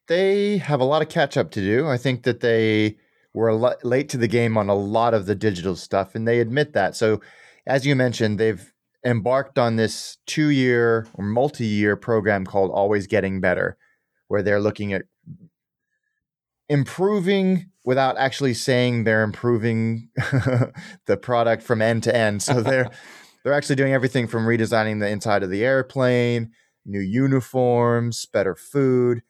[0.06, 1.88] they have a lot of catch up to do.
[1.88, 2.96] I think that they
[3.32, 6.40] were lo- late to the game on a lot of the digital stuff, and they
[6.40, 6.94] admit that.
[6.94, 7.20] So,
[7.66, 8.72] as you mentioned, they've
[9.04, 13.76] embarked on this two year or multi year program called Always Getting Better,
[14.28, 15.02] where they're looking at
[16.68, 20.08] improving without actually saying they're improving
[21.06, 22.42] the product from end to end.
[22.42, 22.90] So they're
[23.42, 26.52] they're actually doing everything from redesigning the inside of the airplane,
[26.86, 29.22] new uniforms, better food,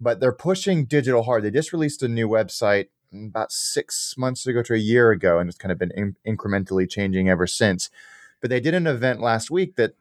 [0.00, 1.44] but they're pushing digital hard.
[1.44, 5.48] They just released a new website about six months ago to a year ago, and
[5.48, 7.90] it's kind of been in- incrementally changing ever since.
[8.40, 9.94] But they did an event last week that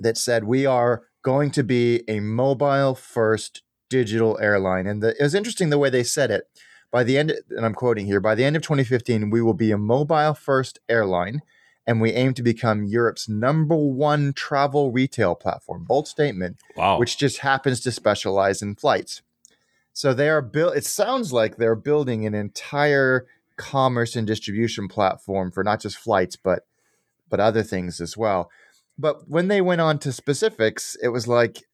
[0.00, 5.22] that said we are going to be a mobile first digital airline, and the, it
[5.22, 6.44] was interesting the way they said it.
[6.90, 9.70] By the end, and I'm quoting here, by the end of 2015, we will be
[9.70, 11.40] a mobile first airline,
[11.86, 15.84] and we aim to become Europe's number one travel retail platform.
[15.84, 16.98] Bold statement, wow.
[16.98, 19.22] which just happens to specialize in flights.
[19.92, 20.76] So they are built.
[20.76, 23.26] It sounds like they're building an entire
[23.56, 26.66] commerce and distribution platform for not just flights, but
[27.28, 28.50] but other things as well.
[28.98, 31.64] But when they went on to specifics, it was like,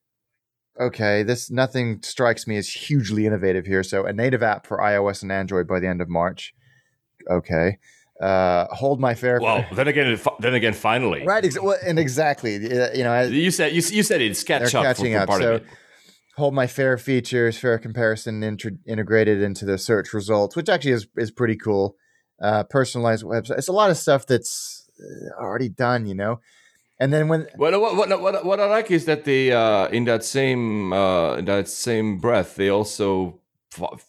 [0.81, 3.83] okay, this nothing strikes me as hugely innovative here.
[3.83, 6.55] So a native app for iOS and Android by the end of March.
[7.31, 7.79] Okay.
[8.21, 9.41] Uh, hold my fare.
[9.41, 11.45] Well, then again, then again, finally, right?
[11.45, 14.83] Ex- well, and exactly, you know, you said you, you said it's catch up.
[14.83, 15.39] Catching for, for up.
[15.41, 15.61] so
[16.37, 21.07] hold my fare features, fare comparison int- integrated into the search results, which actually is
[21.17, 21.95] is pretty cool.
[22.43, 23.59] Uh, personalized website.
[23.59, 26.41] It's a lot of stuff that's uh, already done, you know.
[27.01, 30.05] And then when what what what what, what I like is that they uh, in
[30.05, 33.41] that same uh, in that same breath they also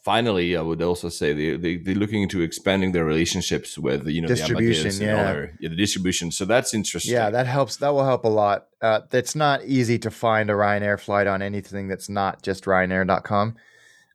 [0.04, 4.21] finally, I would also say they, they they're looking into expanding their relationships with you
[4.21, 5.23] know distribution, the yeah.
[5.23, 6.32] Their, yeah, the distribution.
[6.32, 7.13] So that's interesting.
[7.13, 7.78] Yeah, that helps.
[7.78, 8.67] That will help a lot.
[8.82, 13.56] Uh, it's not easy to find a Ryanair flight on anything that's not just Ryanair.com.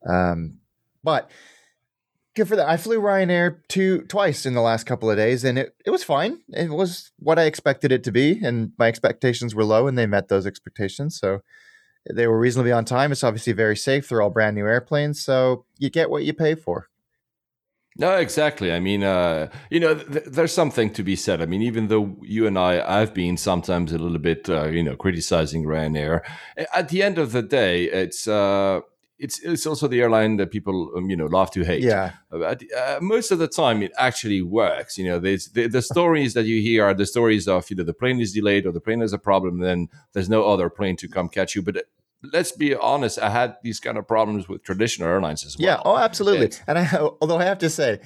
[0.08, 0.58] Um,
[1.02, 1.30] but
[2.34, 2.68] good for that.
[2.68, 6.04] I flew Ryanair two twice in the last couple of days, and it, it was
[6.04, 6.40] fine.
[6.48, 10.06] It was what I expected it to be, and my expectations were low, and they
[10.06, 11.18] met those expectations.
[11.18, 11.40] So
[12.12, 13.12] they were reasonably on time.
[13.12, 14.08] It's obviously very safe.
[14.08, 16.88] They're all brand new airplanes, so you get what you pay for.
[17.96, 18.72] No, exactly.
[18.72, 21.40] I mean, uh, you know, th- there's something to be said.
[21.40, 24.82] I mean, even though you and I, I've been sometimes a little bit, uh, you
[24.82, 26.22] know, criticizing Ryanair.
[26.74, 28.80] At the end of the day, it's uh,
[29.18, 31.82] it's it's also the airline that people um, you know love to hate.
[31.82, 32.12] Yeah.
[32.32, 34.98] Uh, uh most of the time, it actually works.
[34.98, 37.94] You know, there's the, the stories that you hear are the stories of either the
[37.94, 39.58] plane is delayed or the plane has a problem.
[39.58, 41.62] Then there's no other plane to come catch you.
[41.62, 41.84] But
[42.32, 45.66] let's be honest, I had these kind of problems with traditional airlines as well.
[45.66, 46.56] Yeah, oh, absolutely.
[46.66, 48.00] And I, although I have to say,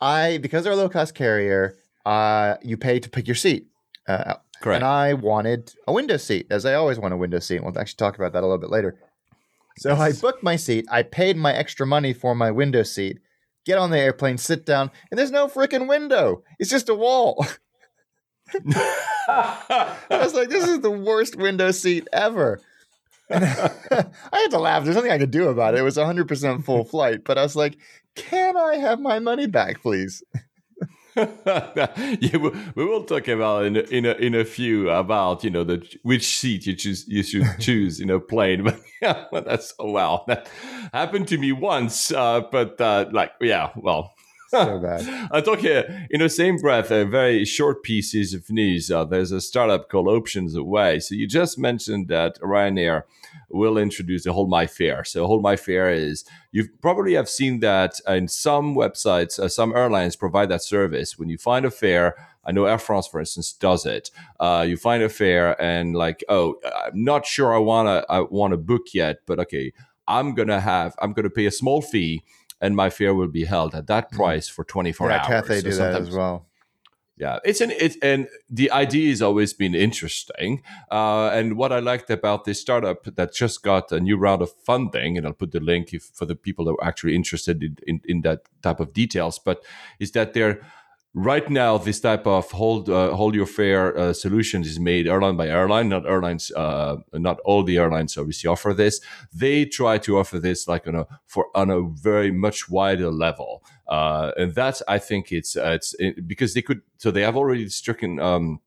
[0.00, 3.66] I because they're a low cost carrier, uh, you pay to pick your seat.
[4.06, 4.76] Uh, Correct.
[4.76, 7.64] And I wanted a window seat, as I always want a window seat.
[7.64, 8.96] We'll actually talk about that a little bit later.
[9.78, 9.94] So.
[9.94, 10.86] I booked my seat.
[10.90, 13.18] I paid my extra money for my window seat.
[13.64, 16.42] Get on the airplane, sit down, and there's no freaking window.
[16.58, 17.46] It's just a wall.
[19.28, 22.60] I was like, this is the worst window seat ever.
[23.30, 24.84] I had to laugh.
[24.84, 25.78] There's nothing I could do about it.
[25.78, 27.78] It was 100% full flight, but I was like,
[28.14, 30.22] can I have my money back, please?
[31.16, 32.36] yeah,
[32.74, 35.86] we will talk about in a, in a, in a few about you know the
[36.02, 38.64] which seat you choose you should choose in a plane.
[38.64, 40.48] But yeah, well, that's oh wow, that
[40.92, 42.10] happened to me once.
[42.12, 44.14] Uh, but uh, like yeah, well,
[44.48, 45.28] so bad.
[45.30, 46.90] I talk here in the same breath.
[46.90, 48.90] A very short pieces of news.
[48.90, 51.00] Uh, there's a startup called Options Away.
[51.00, 53.04] So you just mentioned that Ryanair
[53.48, 55.04] will introduce the Hold My Fare.
[55.04, 59.74] So Hold My Fare is you probably have seen that in some websites, uh, some
[59.74, 61.18] airlines provide that service.
[61.18, 64.10] When you find a fare, I know Air France, for instance, does it.
[64.40, 68.56] Uh, you find a fare and like, oh, I'm not sure I wanna I wanna
[68.56, 69.72] book yet, but okay,
[70.08, 72.24] I'm gonna have I'm gonna pay a small fee
[72.60, 74.16] and my fare will be held at that mm-hmm.
[74.16, 75.26] price for 24 yeah, hours.
[75.26, 76.46] Cathay so do that as well.
[77.16, 80.62] Yeah, it's an it's and the idea has always been interesting.
[80.90, 84.50] Uh, and what I liked about this startup that just got a new round of
[84.64, 87.76] funding, and I'll put the link if, for the people that are actually interested in,
[87.86, 89.62] in, in that type of details, but
[90.00, 90.62] is that they're
[91.14, 95.36] right now this type of hold uh, hold your fare uh, solutions is made airline
[95.36, 99.00] by airline not airlines uh, not all the airlines obviously offer this.
[99.32, 103.62] They try to offer this like on a for on a very much wider level.
[103.88, 107.36] Uh, and that's i think it's uh, it's it, because they could so they have
[107.36, 108.60] already stricken um,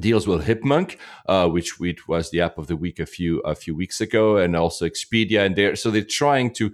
[0.00, 0.96] deals with Hipmunk,
[1.26, 4.38] uh, which, which was the app of the week a few a few weeks ago,
[4.38, 6.72] and also Expedia, and they're so they're trying to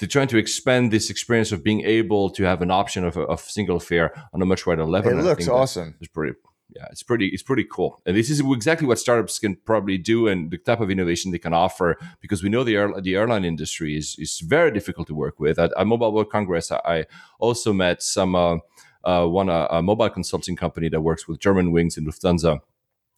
[0.00, 3.40] they're trying to expand this experience of being able to have an option of, of
[3.40, 5.12] single fare on a much wider level.
[5.12, 5.94] It looks awesome.
[6.00, 6.38] It's pretty,
[6.74, 8.00] yeah, it's pretty, it's pretty cool.
[8.06, 11.38] And this is exactly what startups can probably do and the type of innovation they
[11.38, 15.14] can offer because we know the air, the airline industry is is very difficult to
[15.14, 15.58] work with.
[15.58, 17.04] At, at Mobile World Congress, I
[17.38, 18.56] also met some uh,
[19.04, 22.60] uh, one uh, a mobile consulting company that works with Germanwings and Lufthansa.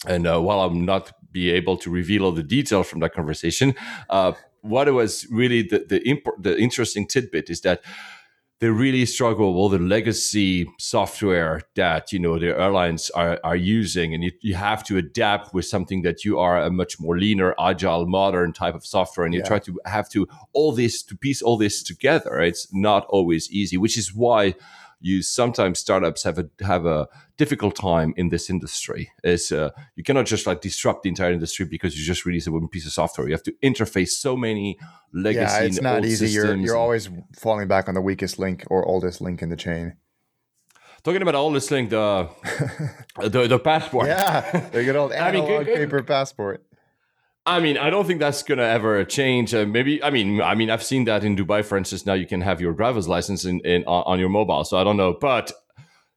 [0.04, 3.74] And uh, while I'm not be able to reveal all the details from that conversation,
[4.10, 7.82] uh, what was really the the, import, the interesting tidbit is that
[8.62, 13.56] they really struggle with all the legacy software that you know the airlines are, are
[13.56, 17.18] using and you, you have to adapt with something that you are a much more
[17.18, 19.48] leaner agile modern type of software and you yeah.
[19.48, 23.76] try to have to all this to piece all this together it's not always easy
[23.76, 24.54] which is why
[25.02, 29.10] you sometimes startups have a have a difficult time in this industry.
[29.24, 32.52] Is uh, you cannot just like disrupt the entire industry because you just release a
[32.52, 33.26] one piece of software.
[33.26, 34.78] You have to interface so many
[35.12, 35.54] legacy.
[35.54, 36.28] Yeah, it's not easy.
[36.28, 39.96] You're you're always falling back on the weakest link or oldest link in the chain.
[41.02, 42.28] Talking about oldest link, the
[43.20, 44.06] the, the passport.
[44.06, 46.64] Yeah, the good old analog I mean, paper passport.
[47.44, 49.52] I mean, I don't think that's gonna ever change.
[49.52, 52.06] Uh, maybe, I mean, I mean, I've seen that in Dubai, for instance.
[52.06, 54.64] Now you can have your driver's license in, in on your mobile.
[54.64, 55.52] So I don't know, but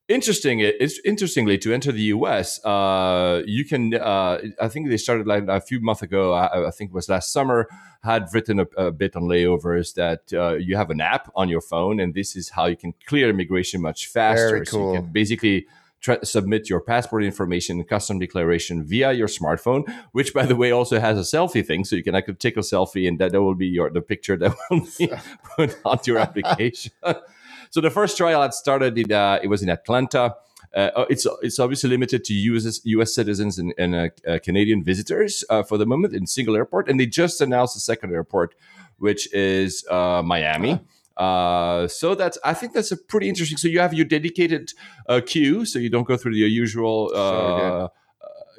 [0.07, 0.59] interesting.
[0.59, 2.63] It's interestingly to enter the US.
[2.63, 3.95] Uh, you can.
[3.95, 6.33] Uh, I think they started like a few months ago.
[6.33, 7.67] I, I think it was last summer.
[8.03, 11.61] Had written a, a bit on layovers that uh, you have an app on your
[11.61, 14.49] phone, and this is how you can clear immigration much faster.
[14.49, 14.89] Very cool.
[14.89, 15.65] So you can basically
[16.05, 20.71] try, submit your passport information and custom declaration via your smartphone, which by the way
[20.71, 23.41] also has a selfie thing, so you can actually take a selfie and that, that
[23.41, 25.09] will be your the picture that will be
[25.55, 26.91] put onto your application.
[27.71, 30.35] so the first trial had started in uh, it was in Atlanta.
[30.75, 34.83] Uh, oh, it's it's obviously limited to US, US citizens and, and uh, uh, Canadian
[34.83, 38.55] visitors uh, for the moment in single airport, and they just announced a second airport,
[38.97, 40.79] which is uh, Miami.
[41.17, 43.57] Uh, so that's I think that's a pretty interesting.
[43.57, 44.73] So you have your dedicated
[45.07, 47.11] uh, queue, so you don't go through the usual.
[47.13, 47.87] Uh, uh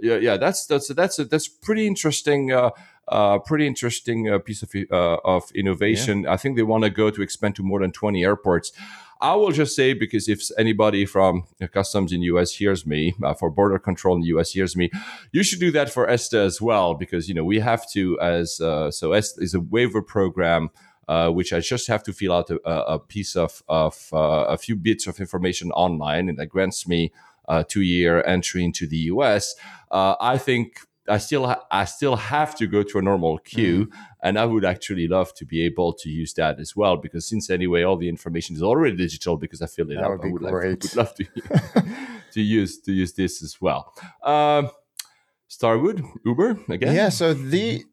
[0.02, 2.52] yeah, yeah, that's that's that's a, that's pretty interesting.
[2.52, 2.70] Uh,
[3.08, 6.22] uh, pretty interesting uh, piece of uh, of innovation.
[6.22, 6.32] Yeah.
[6.32, 8.72] I think they want to go to expand to more than twenty airports.
[9.20, 13.48] I will just say because if anybody from customs in US hears me uh, for
[13.50, 14.90] border control in the US hears me,
[15.32, 18.60] you should do that for ESTA as well because you know we have to as
[18.60, 20.70] uh, so ESTA is a waiver program
[21.08, 24.58] uh, which I just have to fill out a, a piece of, of uh, a
[24.58, 27.12] few bits of information online, and that grants me
[27.48, 29.54] a two-year entry into the US.
[29.90, 33.86] Uh, I think I still ha- I still have to go to a normal queue,
[33.86, 33.92] mm.
[34.22, 37.50] and I would actually love to be able to use that as well because since
[37.50, 40.32] anyway all the information is already digital because I fill it that up, would I
[40.32, 41.24] would, like, would, love to
[42.32, 43.94] to use to use this as well.
[44.22, 44.70] Um,
[45.48, 46.94] Starwood, Uber again.
[46.94, 47.84] Yeah, so the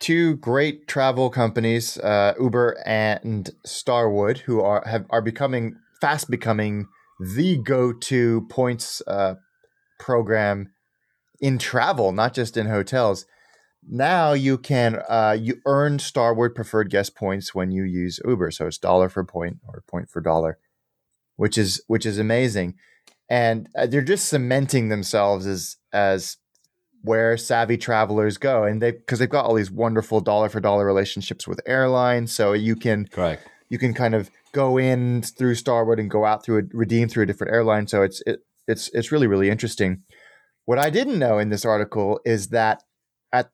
[0.00, 6.88] two great travel companies, uh, Uber and Starwood, who are have are becoming fast becoming
[7.20, 9.34] the go-to points uh,
[9.98, 10.72] program
[11.40, 13.26] in travel, not just in hotels.
[13.88, 18.66] Now you can uh, you earn Starwood preferred guest points when you use Uber, so
[18.66, 20.58] it's dollar for point or point for dollar,
[21.36, 22.74] which is which is amazing,
[23.28, 26.38] and uh, they're just cementing themselves as as
[27.02, 30.84] where savvy travelers go and they because they've got all these wonderful dollar for dollar
[30.84, 35.98] relationships with airlines so you can correct you can kind of go in through starwood
[35.98, 39.10] and go out through a redeem through a different airline so it's it, it's it's
[39.10, 40.02] really really interesting
[40.66, 42.82] what i didn't know in this article is that
[43.32, 43.50] at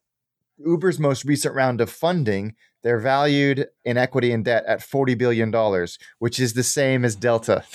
[0.58, 5.50] uber's most recent round of funding they're valued in equity and debt at 40 billion
[5.50, 7.64] dollars which is the same as delta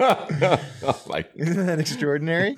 [0.00, 1.22] oh.
[1.36, 2.56] Isn't that extraordinary?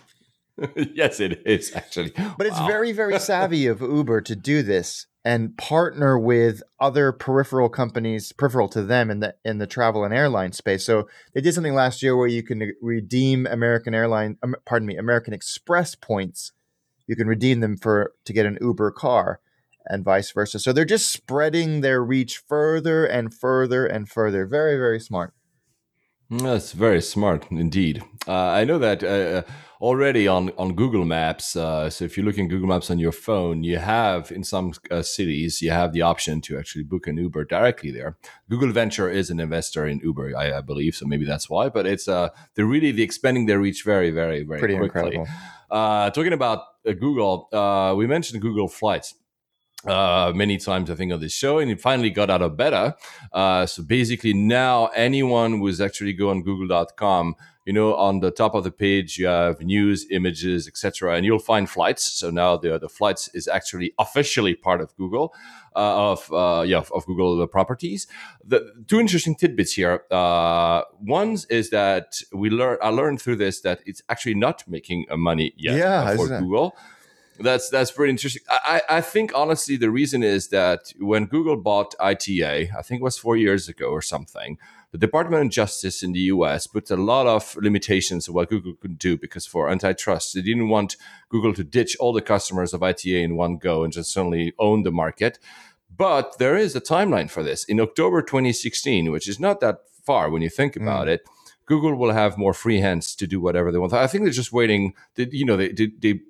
[0.94, 2.12] yes, it is actually.
[2.38, 2.66] But it's wow.
[2.66, 8.68] very, very savvy of Uber to do this and partner with other peripheral companies, peripheral
[8.70, 10.84] to them in the in the travel and airline space.
[10.84, 14.96] So they did something last year where you can redeem American airline, um, pardon me,
[14.96, 16.52] American Express points.
[17.06, 19.40] You can redeem them for to get an Uber car,
[19.86, 20.58] and vice versa.
[20.58, 24.46] So they're just spreading their reach further and further and further.
[24.46, 25.34] Very, very smart.
[26.32, 28.02] That's very smart indeed.
[28.26, 29.42] Uh, I know that uh,
[29.82, 31.54] already on, on Google Maps.
[31.54, 35.02] Uh, so if you're looking Google Maps on your phone, you have in some uh,
[35.02, 38.16] cities you have the option to actually book an Uber directly there.
[38.48, 41.68] Google Venture is an investor in Uber, I, I believe, so maybe that's why.
[41.68, 45.16] But it's uh, they're really the expanding their reach very, very, very Pretty quickly.
[45.16, 45.28] incredible.
[45.70, 49.16] Uh, talking about uh, Google, uh, we mentioned Google Flights
[49.86, 52.96] uh, many times, I think, on this show, and it finally got out of beta.
[53.32, 58.54] Uh, so basically, now anyone who's actually go on Google.com, you know, on the top
[58.54, 62.04] of the page, you have news, images, etc., and you'll find flights.
[62.04, 65.34] So now the the flights is actually officially part of Google.
[65.74, 68.06] Uh, of uh, yeah of, of Google properties.
[68.44, 70.02] The two interesting tidbits here.
[70.10, 75.06] Uh, one is that we learn I learned through this that it's actually not making
[75.08, 76.46] uh, money yet Yeah, uh, for isn't it?
[77.42, 78.42] That's that's pretty interesting.
[78.48, 83.04] I, I think honestly the reason is that when Google bought ITA, I think it
[83.04, 84.58] was four years ago or something,
[84.92, 88.74] the Department of Justice in the US put a lot of limitations of what Google
[88.74, 90.96] could do because for antitrust, they didn't want
[91.30, 94.82] Google to ditch all the customers of ITA in one go and just suddenly own
[94.82, 95.38] the market.
[95.94, 97.64] But there is a timeline for this.
[97.64, 100.82] In October 2016, which is not that far when you think hmm.
[100.82, 101.22] about it,
[101.66, 103.92] Google will have more free hands to do whatever they want.
[103.92, 104.94] I think they're just waiting.
[105.14, 106.20] They, you know, they, they, they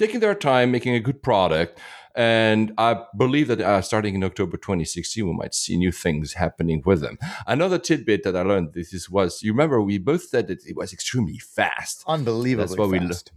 [0.00, 1.78] taking their time, making a good product.
[2.16, 6.82] And I believe that uh, starting in October 2016, we might see new things happening
[6.84, 7.18] with them.
[7.46, 10.76] Another tidbit that I learned this is, was you remember we both said that it
[10.76, 12.02] was extremely fast.
[12.08, 13.30] Unbelievably That's what we fast.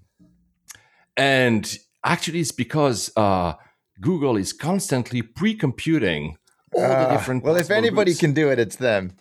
[1.16, 3.54] And actually, it's because uh,
[4.02, 6.38] Google is constantly pre computing
[6.74, 7.44] all the Ah, different.
[7.44, 8.20] well, if anybody routes.
[8.20, 9.16] can do it, it's them.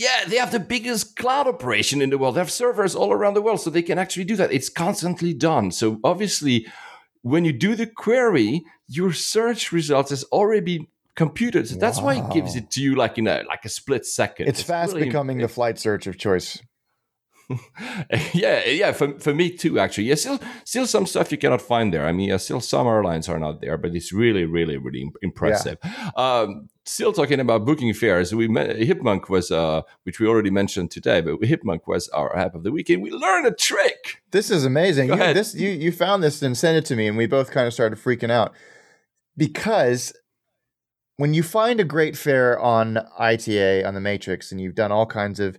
[0.00, 2.36] Yeah, they have the biggest cloud operation in the world.
[2.36, 4.50] They have servers all around the world, so they can actually do that.
[4.50, 5.70] It's constantly done.
[5.72, 6.66] So obviously,
[7.20, 10.86] when you do the query, your search results has already been
[11.16, 11.68] computed.
[11.68, 14.48] So that's why it gives it to you like in a like a split second.
[14.48, 16.58] It's, fast really- becoming the flight search of choice.
[18.32, 18.92] yeah, yeah.
[18.92, 20.04] For, for me too, actually.
[20.04, 22.06] Yeah, still, still some stuff you cannot find there.
[22.06, 25.12] I mean, yeah, still some airlines are not there, but it's really, really, really im-
[25.20, 25.76] impressive.
[26.16, 30.90] Um, still talking about booking fares, we met, Hipmunk was, uh, which we already mentioned
[30.90, 33.02] today, but Hipmunk was our app of the weekend.
[33.02, 34.22] We learned a trick.
[34.30, 35.08] This is amazing.
[35.08, 35.36] Go You, ahead.
[35.36, 37.72] this you you found this and sent it to me, and we both kind of
[37.72, 38.52] started freaking out
[39.36, 40.12] because
[41.16, 45.06] when you find a great fare on ITA on the Matrix, and you've done all
[45.06, 45.58] kinds of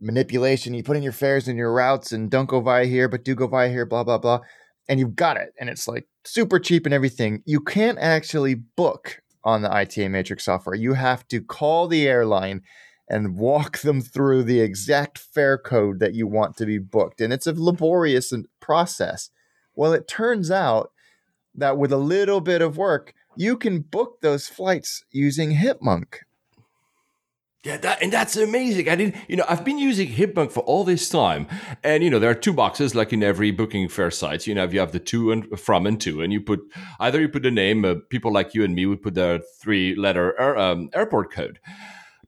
[0.00, 3.24] manipulation, you put in your fares and your routes, and don't go via here, but
[3.24, 4.40] do go via here, blah blah blah,
[4.88, 7.42] and you've got it, and it's like super cheap and everything.
[7.44, 10.74] You can't actually book on the ITA Matrix software.
[10.74, 12.62] You have to call the airline
[13.08, 17.20] and walk them through the exact fare code that you want to be booked.
[17.20, 19.30] And it's a laborious process.
[19.74, 20.90] Well, it turns out
[21.54, 26.25] that with a little bit of work, you can book those flights using Hipmunk.
[27.66, 28.88] Yeah, that, and that's amazing.
[28.88, 31.48] I didn't, you know, I've been using Hipmunk for all this time,
[31.82, 34.46] and you know, there are two boxes like in every booking fare site.
[34.46, 36.60] You know, you have the to and from and to, and you put
[37.00, 37.84] either you put the name.
[37.84, 41.58] Uh, people like you and me would put the three-letter air, um, airport code.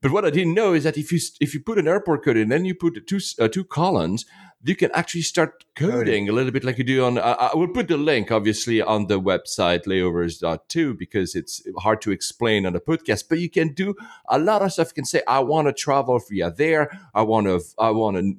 [0.03, 2.37] But what I didn't know is that if you if you put an airport code
[2.37, 4.27] in, then you put two uh, two columns,
[4.65, 7.19] you can actually start coding a little bit like you do on.
[7.19, 12.11] Uh, I will put the link obviously on the website layovers.to because it's hard to
[12.11, 13.25] explain on the podcast.
[13.29, 13.95] But you can do
[14.29, 14.89] a lot of stuff.
[14.89, 16.91] You can say, I want to travel via there.
[17.15, 17.61] I want to.
[17.79, 18.35] I want to.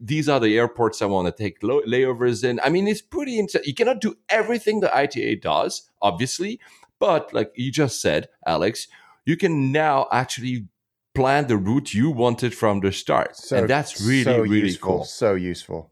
[0.00, 2.60] These are the airports I want to take lo- layovers in.
[2.62, 3.38] I mean, it's pretty.
[3.38, 6.60] Ins- you cannot do everything the ITA does, obviously,
[7.00, 8.86] but like you just said, Alex,
[9.24, 10.68] you can now actually
[11.14, 13.36] plan the route you wanted from the start.
[13.36, 15.04] So and that's really, so really useful, cool.
[15.04, 15.90] So useful.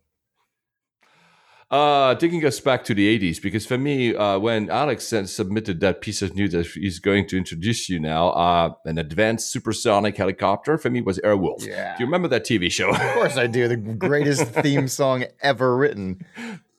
[1.70, 6.02] Uh, taking us back to the 80s, because for me, uh, when Alex submitted that
[6.02, 10.76] piece of news that he's going to introduce you now, uh, an advanced supersonic helicopter,
[10.76, 11.66] for me was Airwolf.
[11.66, 11.96] Yeah.
[11.96, 12.90] Do you remember that TV show?
[12.90, 13.68] Of course I do.
[13.68, 16.26] The greatest theme song ever written.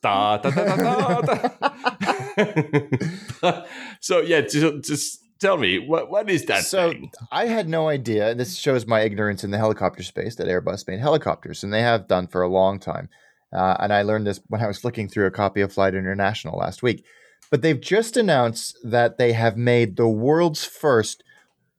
[0.00, 0.50] Da, da,
[3.40, 3.64] da,
[4.00, 7.10] so, yeah, just, just tell me, what, what is that so thing?
[7.30, 8.34] I had no idea.
[8.34, 12.08] This shows my ignorance in the helicopter space that Airbus made helicopters, and they have
[12.08, 13.08] done for a long time.
[13.52, 16.58] Uh, and I learned this when I was flicking through a copy of Flight International
[16.58, 17.04] last week.
[17.50, 21.22] But they've just announced that they have made the world's first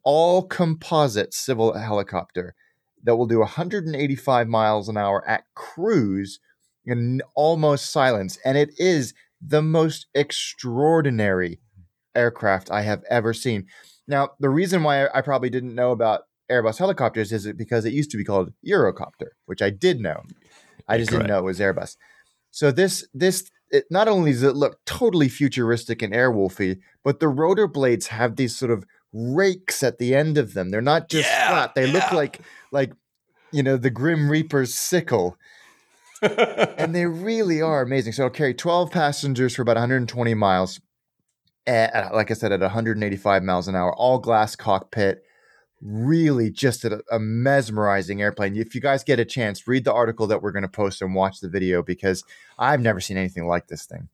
[0.03, 2.55] all composite civil helicopter
[3.03, 6.39] that will do 185 miles an hour at cruise
[6.85, 8.37] in almost silence.
[8.45, 11.59] And it is the most extraordinary
[12.15, 13.67] aircraft I have ever seen.
[14.07, 17.93] Now, the reason why I probably didn't know about Airbus helicopters is it because it
[17.93, 20.21] used to be called Eurocopter, which I did know.
[20.87, 21.23] I just Correct.
[21.23, 21.97] didn't know it was Airbus.
[22.51, 27.27] So this this it, not only does it look totally futuristic and airwolfy, but the
[27.27, 30.69] rotor blades have these sort of rakes at the end of them.
[30.69, 31.75] They're not just Yeah, flat.
[31.75, 32.41] They look like
[32.71, 32.93] like
[33.51, 35.37] you know, the Grim Reaper's sickle.
[36.21, 38.13] and they really are amazing.
[38.13, 40.79] So it'll carry 12 passengers for about 120 miles.
[41.67, 45.23] At, like I said, at 185 miles an hour, all glass cockpit.
[45.81, 48.55] Really, just a, a mesmerizing airplane.
[48.55, 51.13] If you guys get a chance, read the article that we're going to post and
[51.13, 52.23] watch the video because
[52.57, 54.09] I've never seen anything like this thing.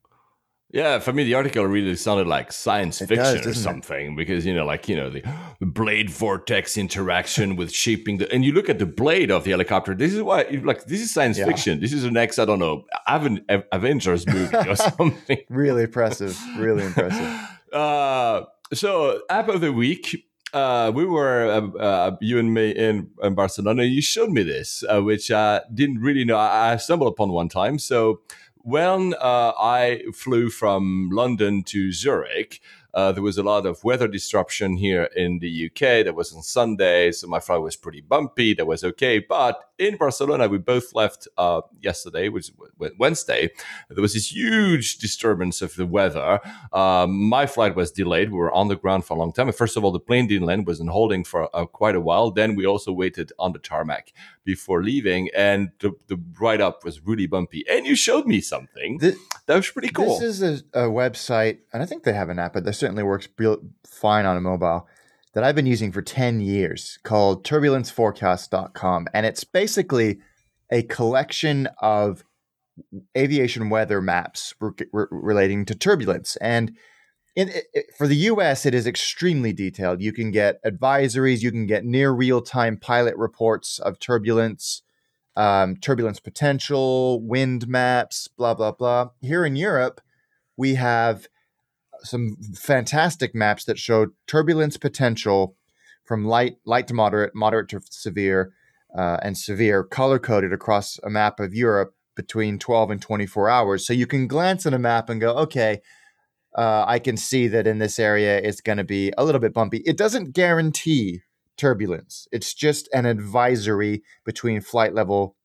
[0.74, 3.56] Yeah, for me, the article really sounded like science It fiction does, or doesn't it?
[3.64, 5.22] something because you know, like you know, the,
[5.60, 9.52] the blade vortex interaction with shaping the, and you look at the blade of the
[9.52, 9.94] helicopter.
[9.94, 11.46] This is why, like, this is science Yeah.
[11.48, 11.82] fiction.
[11.82, 15.40] This is the next, I don't know, Aven- Av- Avengers movie or something.
[15.50, 16.40] Really impressive.
[16.58, 17.30] Really impressive.
[17.74, 18.44] Uh,
[18.74, 20.26] so app of the week.
[20.54, 23.84] Uh, we were uh, uh, you and me in, in Barcelona.
[23.84, 26.36] You showed me this, uh, which I didn't really know.
[26.36, 27.80] I, I stumbled upon one time.
[27.80, 28.20] So
[28.64, 32.62] when uh, I flew from London to Zurich,
[32.93, 36.03] uh, there was a lot of weather disruption here in the UK.
[36.05, 38.53] That was on Sunday, so my flight was pretty bumpy.
[38.53, 39.20] That was okay.
[39.20, 43.50] But in Barcelona, we both left uh, yesterday, which was Wednesday.
[43.90, 46.40] There was this huge disturbance of the weather.
[46.72, 48.32] Um, my flight was delayed.
[48.32, 49.52] We were on the ground for a long time.
[49.52, 52.30] First of all, the plane didn't land, was in holding for uh, quite a while.
[52.30, 54.14] Then we also waited on the tarmac
[54.44, 57.66] before leaving, and the, the ride up was really bumpy.
[57.68, 59.16] And you showed me something Thi-
[59.48, 60.20] that was pretty cool.
[60.20, 63.04] This is a, a website, and I think they have an app, but that certainly
[63.04, 63.28] works
[63.84, 64.88] fine on a mobile
[65.34, 69.08] that I've been using for 10 years called turbulenceforecast.com.
[69.14, 70.20] And it's basically
[70.72, 72.24] a collection of
[73.18, 76.36] aviation weather maps re- re- relating to turbulence.
[76.38, 76.76] And
[77.36, 77.50] in,
[77.98, 80.02] for the US, it is extremely detailed.
[80.02, 84.82] You can get advisories, you can get near real time pilot reports of turbulence,
[85.38, 89.10] um, turbulence potential, wind maps, blah, blah, blah.
[89.22, 90.02] Here in Europe,
[90.58, 91.28] we have
[92.04, 95.56] some fantastic maps that show turbulence potential
[96.04, 98.54] from light, light to moderate, moderate to severe,
[98.97, 103.86] uh, and severe, color coded across a map of Europe between 12 and 24 hours.
[103.86, 105.82] So you can glance at a map and go, okay,
[106.58, 109.54] uh, I can see that in this area it's going to be a little bit
[109.54, 109.78] bumpy.
[109.86, 111.22] It doesn't guarantee
[111.56, 112.28] turbulence.
[112.32, 115.36] It's just an advisory between flight level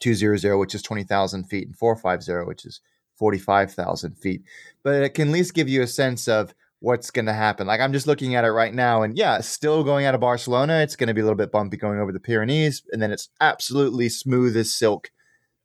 [0.00, 2.80] 200, which is 20,000 feet, and 450, which is
[3.18, 4.42] 45,000 feet.
[4.82, 7.66] But it can at least give you a sense of what's going to happen.
[7.66, 10.80] Like I'm just looking at it right now, and yeah, still going out of Barcelona.
[10.80, 13.30] It's going to be a little bit bumpy going over the Pyrenees, and then it's
[13.40, 15.10] absolutely smooth as silk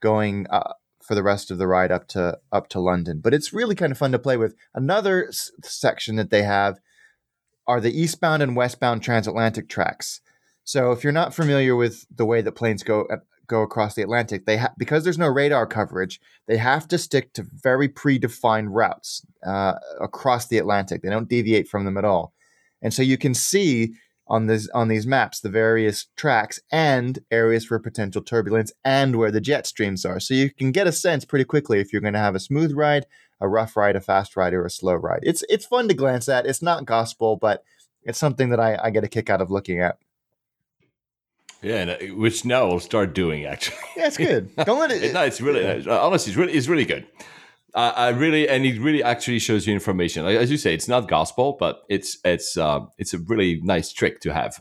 [0.01, 0.73] going uh,
[1.03, 3.19] for the rest of the ride up to up to London.
[3.21, 4.55] But it's really kind of fun to play with.
[4.73, 6.79] Another s- section that they have
[7.67, 10.21] are the eastbound and westbound transatlantic tracks.
[10.63, 13.17] So if you're not familiar with the way that planes go uh,
[13.49, 17.33] go across the Atlantic, they ha- because there's no radar coverage, they have to stick
[17.33, 21.01] to very predefined routes uh, across the Atlantic.
[21.01, 22.33] They don't deviate from them at all,
[22.81, 23.93] and so you can see
[24.29, 29.31] on this on these maps the various tracks and areas for potential turbulence and where
[29.31, 30.19] the jet streams are.
[30.19, 32.73] So you can get a sense pretty quickly if you're going to have a smooth
[32.73, 33.05] ride,
[33.41, 35.21] a rough ride, a fast ride, or a slow ride.
[35.23, 36.45] It's it's fun to glance at.
[36.45, 37.63] It's not gospel, but
[38.03, 39.97] it's something that I, I get a kick out of looking at.
[41.61, 43.77] Yeah, and, uh, which now we'll start doing actually.
[43.97, 44.55] Yeah, it's good.
[44.65, 47.05] Don't let It- no, it's really uh, honestly, it's really, it's really good.
[47.75, 50.23] I I really, and it really actually shows you information.
[50.25, 53.91] Like, as you say, it's not gospel, but it's it's uh, it's a really nice
[53.93, 54.59] trick to have.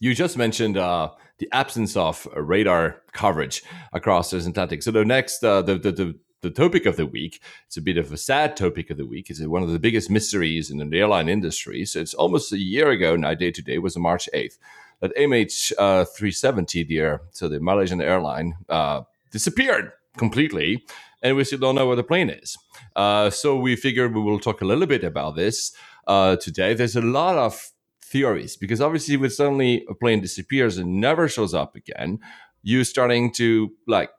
[0.00, 4.82] You just mentioned uh, the absence of radar coverage across the Atlantic.
[4.82, 7.96] So the next, uh, the, the the the topic of the week, it's a bit
[7.96, 9.30] of a sad topic of the week.
[9.30, 11.84] It's one of the biggest mysteries in the airline industry.
[11.84, 14.58] So it's almost a year ago now, day to day, was on March eighth,
[15.02, 20.84] that MH uh, 370, dear, so the Malaysian airline, uh, disappeared completely,
[21.22, 22.56] and we still don't know where the plane is.
[22.94, 25.72] Uh, so we figured we will talk a little bit about this
[26.06, 26.72] uh, today.
[26.72, 31.52] There's a lot of theories because obviously, when suddenly a plane disappears and never shows
[31.52, 32.20] up again,
[32.62, 34.10] you're starting to like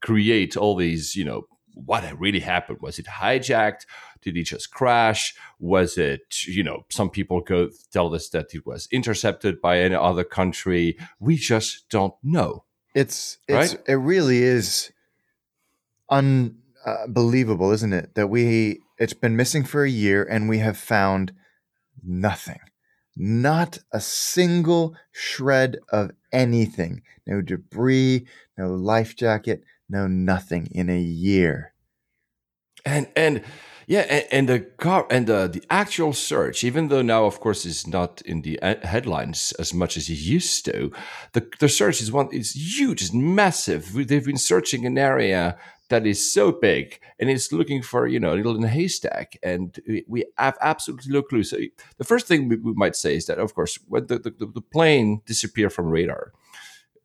[0.00, 2.78] create all these, you know, what really happened.
[2.80, 3.86] Was it hijacked?
[4.22, 5.34] Did it just crash?
[5.58, 9.94] Was it, you know, some people go tell us that it was intercepted by any
[9.94, 10.96] other country.
[11.18, 12.64] We just don't know.
[12.94, 13.82] It's it's Right?
[13.88, 14.92] it really is
[16.10, 18.14] unbelievable, isn't it?
[18.14, 21.32] That we it's been missing for a year and we have found
[22.02, 22.60] nothing.
[23.16, 27.02] Not a single shred of anything.
[27.26, 29.62] No debris, no life jacket,
[29.94, 31.72] no nothing in a year.
[32.84, 33.42] and and
[33.86, 37.64] yeah and, and the car and the, the actual search even though now of course
[37.72, 40.90] is not in the uh, headlines as much as it used to
[41.32, 45.56] the, the search is one is huge it's massive they've been searching an area
[45.90, 49.28] that is so big and it's looking for you know a little in a haystack
[49.42, 51.56] and we, we have absolutely no clue so
[51.98, 54.66] the first thing we, we might say is that of course when the, the, the
[54.76, 56.32] plane disappeared from radar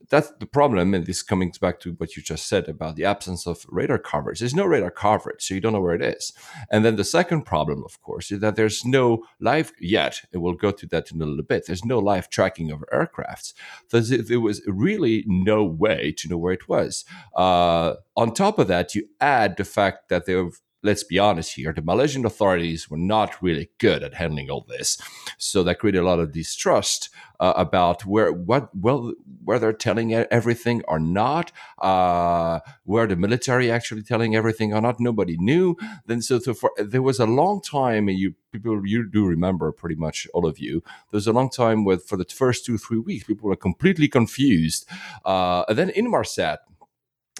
[0.09, 0.93] that's the problem.
[0.93, 4.39] And this coming back to what you just said about the absence of radar coverage.
[4.39, 6.33] There's no radar coverage, so you don't know where it is.
[6.71, 10.21] And then the second problem, of course, is that there's no live yet.
[10.33, 11.65] And we'll go to that in a little bit.
[11.65, 13.53] There's no live tracking of aircrafts.
[13.91, 17.05] There was really no way to know where it was.
[17.35, 21.73] Uh, on top of that, you add the fact that they've let's be honest here,
[21.73, 24.97] the Malaysian authorities were not really good at handling all this.
[25.37, 27.09] So that created a lot of distrust
[27.39, 29.13] uh, about where what well
[29.43, 34.99] where they're telling everything or not, uh, where the military actually telling everything or not.
[34.99, 35.75] Nobody knew.
[36.05, 39.71] Then so, so for, there was a long time, and you people you do remember
[39.71, 40.81] pretty much all of you.
[41.11, 44.07] There was a long time with for the first two three weeks, people were completely
[44.07, 44.87] confused.
[45.25, 46.57] Uh, and then Inmarsat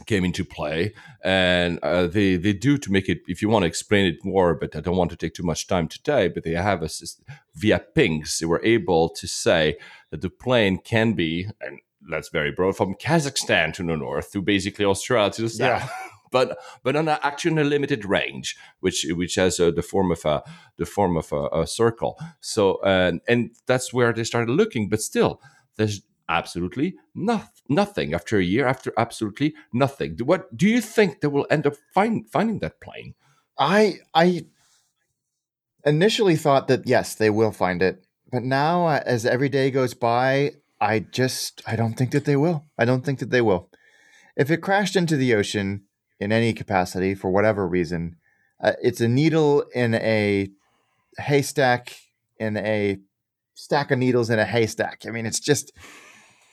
[0.05, 0.93] came into play.
[1.23, 4.55] And uh, they they do to make it if you want to explain it more
[4.55, 6.89] but i don't want to take too much time today but they have a
[7.55, 9.77] via pings they were able to say
[10.09, 11.79] that the plane can be and
[12.09, 15.81] that's very broad from kazakhstan to the north to basically australia to the south.
[15.81, 15.89] Yeah.
[16.31, 20.23] but but on a, actually a limited range which which has uh, the form of
[20.25, 20.43] a
[20.77, 22.17] the form of a, a circle.
[22.39, 25.41] So and and that's where they started looking but still
[25.75, 28.13] there's absolutely no, nothing.
[28.13, 30.17] After a year after absolutely nothing.
[30.23, 33.15] What do you think they will end up find, finding that plane?
[33.57, 34.45] I i
[35.85, 38.05] initially thought that yes they will find it.
[38.31, 42.35] But now uh, as every day goes by i just i don't think that they
[42.35, 42.65] will.
[42.77, 43.69] I don't think that they will.
[44.37, 45.83] If it crashed into the ocean
[46.19, 48.15] in any capacity for whatever reason
[48.61, 50.49] uh, it's a needle in a
[51.17, 51.95] haystack
[52.37, 52.99] in a
[53.55, 55.03] stack of needles in a haystack.
[55.05, 55.73] I mean it's just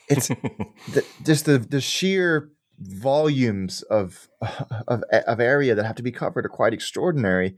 [0.08, 4.28] it's the, just the the sheer volumes of,
[4.88, 7.56] of of area that have to be covered are quite extraordinary.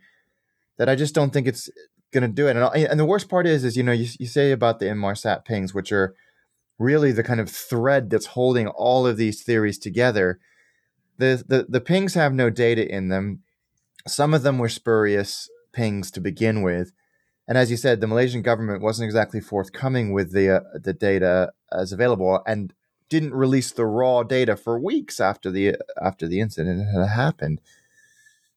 [0.76, 1.68] That I just don't think it's
[2.12, 2.57] going to do it.
[2.57, 5.44] And, and the worst part is, is you know, you, you say about the Inmarsat
[5.44, 6.14] pings, which are
[6.78, 10.38] really the kind of thread that's holding all of these theories together.
[11.18, 13.42] The, the the pings have no data in them.
[14.07, 16.92] Some of them were spurious pings to begin with,
[17.49, 21.53] and as you said, the Malaysian government wasn't exactly forthcoming with the uh, the data
[21.72, 22.74] as available, and
[23.09, 27.62] didn't release the raw data for weeks after the after the incident had happened.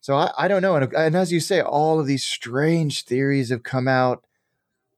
[0.02, 3.50] So I, I don't know, and, and as you say, all of these strange theories
[3.50, 4.26] have come out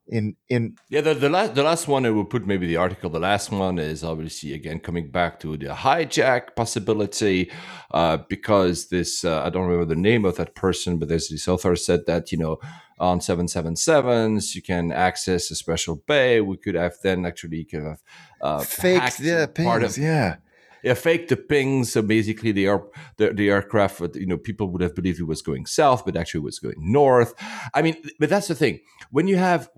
[0.07, 3.09] in in yeah the, the last the last one I will put maybe the article
[3.09, 7.49] the last one is obviously again coming back to the hijack possibility
[7.91, 11.47] uh, because this uh, I don't remember the name of that person but there's this
[11.47, 12.59] author said that you know
[12.99, 18.03] on 777s you can access a special bay we could have then actually kind of
[18.41, 20.37] uh, faked the part of yeah
[20.83, 21.93] yeah, fake the pings.
[21.93, 22.83] So basically, the, air,
[23.15, 26.41] the, the aircraft, you know, people would have believed it was going south, but actually
[26.41, 27.33] was going north.
[27.73, 28.81] I mean, but that's the thing.
[29.09, 29.69] When you have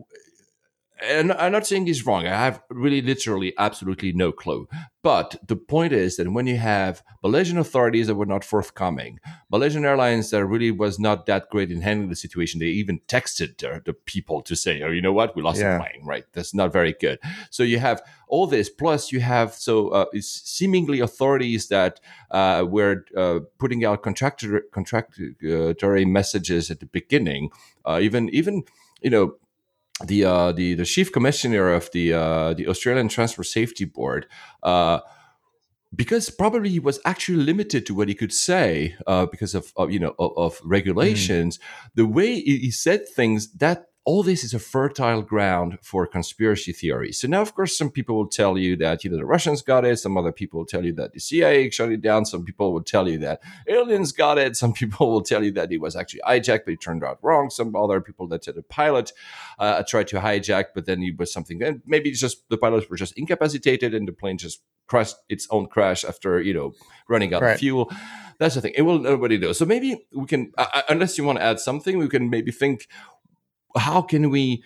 [1.06, 2.26] and I'm not saying he's wrong.
[2.26, 4.68] I have really literally absolutely no clue.
[5.04, 9.20] But the point is that when you have Malaysian authorities that were not forthcoming,
[9.52, 13.60] Malaysian Airlines that really was not that great in handling the situation, they even texted
[13.60, 15.76] the, the people to say, oh, you know what, we lost yeah.
[15.76, 16.26] a plane, right?
[16.34, 17.20] That's not very good.
[17.52, 22.00] So you have all this, plus you have so uh, seemingly authorities that
[22.32, 27.52] uh, were uh, putting out contractor, contractory messages at the beginning,
[27.86, 28.64] uh, even even
[29.02, 29.36] you know
[30.04, 34.28] the uh, the the chief commissioner of the uh, the Australian Transport Safety Board.
[34.64, 35.00] Uh,
[35.96, 39.92] because probably he was actually limited to what he could say uh, because of, of,
[39.92, 41.58] you know of, of regulations.
[41.58, 41.62] Mm.
[41.96, 47.20] The way he said things that all this is a fertile ground for conspiracy theories.
[47.20, 49.84] So now, of course, some people will tell you that you know the Russians got
[49.84, 49.98] it.
[49.98, 52.26] Some other people will tell you that the CIA shut it down.
[52.26, 54.56] Some people will tell you that aliens got it.
[54.56, 57.50] Some people will tell you that it was actually hijacked, but it turned out wrong.
[57.50, 59.12] Some other people that said the pilot
[59.58, 61.64] uh, tried to hijack, but then it was something.
[61.64, 65.48] And maybe it's just the pilots were just incapacitated, and the plane just crashed its
[65.50, 66.74] own crash after you know
[67.10, 67.54] running out right.
[67.54, 67.92] of fuel.
[68.38, 68.74] That's the thing.
[68.76, 69.54] It will nobody know.
[69.54, 72.86] So maybe we can, uh, unless you want to add something, we can maybe think
[73.78, 74.64] how can we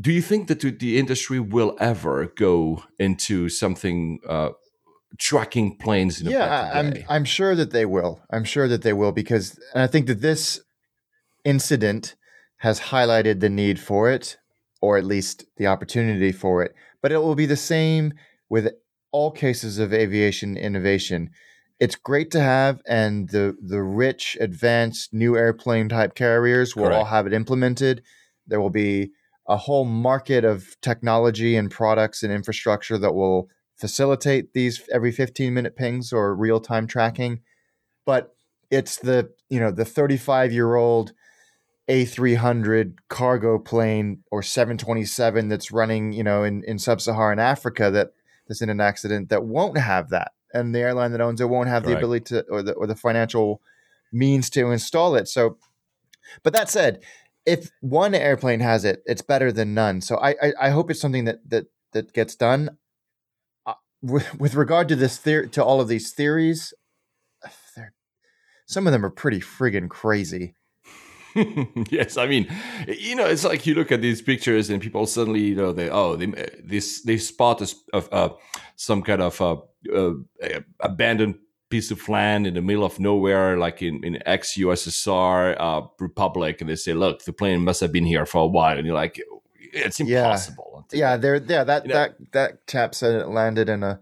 [0.00, 4.50] do you think that the industry will ever go into something uh,
[5.18, 8.20] tracking planes yeah i'm i'm sure that they will.
[8.30, 10.60] I'm sure that they will because and i think that this
[11.44, 12.14] incident
[12.58, 14.36] has highlighted the need for it
[14.82, 18.12] or at least the opportunity for it but it will be the same
[18.48, 18.72] with
[19.12, 21.30] all cases of aviation innovation.
[21.78, 26.98] It's great to have and the the rich advanced new airplane type carriers will Correct.
[26.98, 28.02] all have it implemented
[28.46, 29.10] there will be
[29.48, 35.52] a whole market of technology and products and infrastructure that will facilitate these every 15
[35.52, 37.40] minute pings or real time tracking.
[38.04, 38.34] But
[38.70, 41.12] it's the, you know, the 35 year old
[41.88, 48.12] A300 cargo plane or 727 that's running, you know, in, in sub Saharan Africa that
[48.50, 51.68] this in an accident that won't have that, and the airline that owns it won't
[51.68, 53.62] have the ability to or the or the financial
[54.12, 55.28] means to install it.
[55.28, 55.56] So,
[56.42, 57.00] but that said,
[57.46, 60.00] if one airplane has it, it's better than none.
[60.00, 62.78] So I I, I hope it's something that that that gets done.
[63.66, 66.72] Uh, with, with regard to this theory, to all of these theories,
[68.66, 70.54] some of them are pretty friggin' crazy.
[71.90, 72.48] yes, I mean,
[72.88, 75.88] you know, it's like you look at these pictures and people suddenly, you know, they
[75.88, 76.26] oh, they
[76.62, 77.62] this they spot
[77.92, 78.30] a, uh,
[78.76, 79.56] some kind of uh,
[79.94, 80.12] uh,
[80.80, 81.36] abandoned
[81.70, 86.60] piece of land in the middle of nowhere, like in in ex USSR uh, republic,
[86.60, 88.94] and they say, look, the plane must have been here for a while, and you're
[88.94, 89.20] like,
[89.72, 90.24] it's Yeah.
[90.26, 90.86] impossible.
[90.92, 91.64] Yeah, there, yeah.
[91.64, 94.00] That You know- that that chap said it landed in a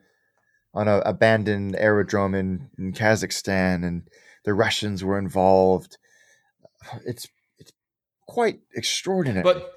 [0.75, 4.03] on a abandoned aerodrome in, in Kazakhstan, and
[4.45, 5.99] the Russians were involved.
[7.05, 7.73] It's it's
[8.27, 9.43] quite extraordinary.
[9.43, 9.73] But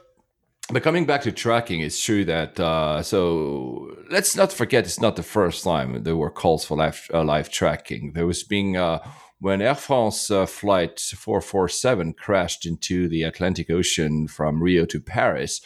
[0.69, 5.15] but coming back to tracking, it's true that uh, so let's not forget it's not
[5.15, 8.13] the first time there were calls for live uh, live tracking.
[8.13, 8.99] There was being uh,
[9.39, 15.61] when Air France uh, flight 447 crashed into the Atlantic Ocean from Rio to Paris.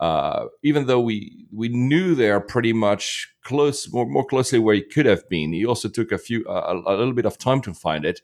[0.00, 4.76] Uh, even though we we knew they are pretty much close, more, more closely where
[4.76, 7.74] it could have been, he also took a few a little bit of time to
[7.74, 8.20] find it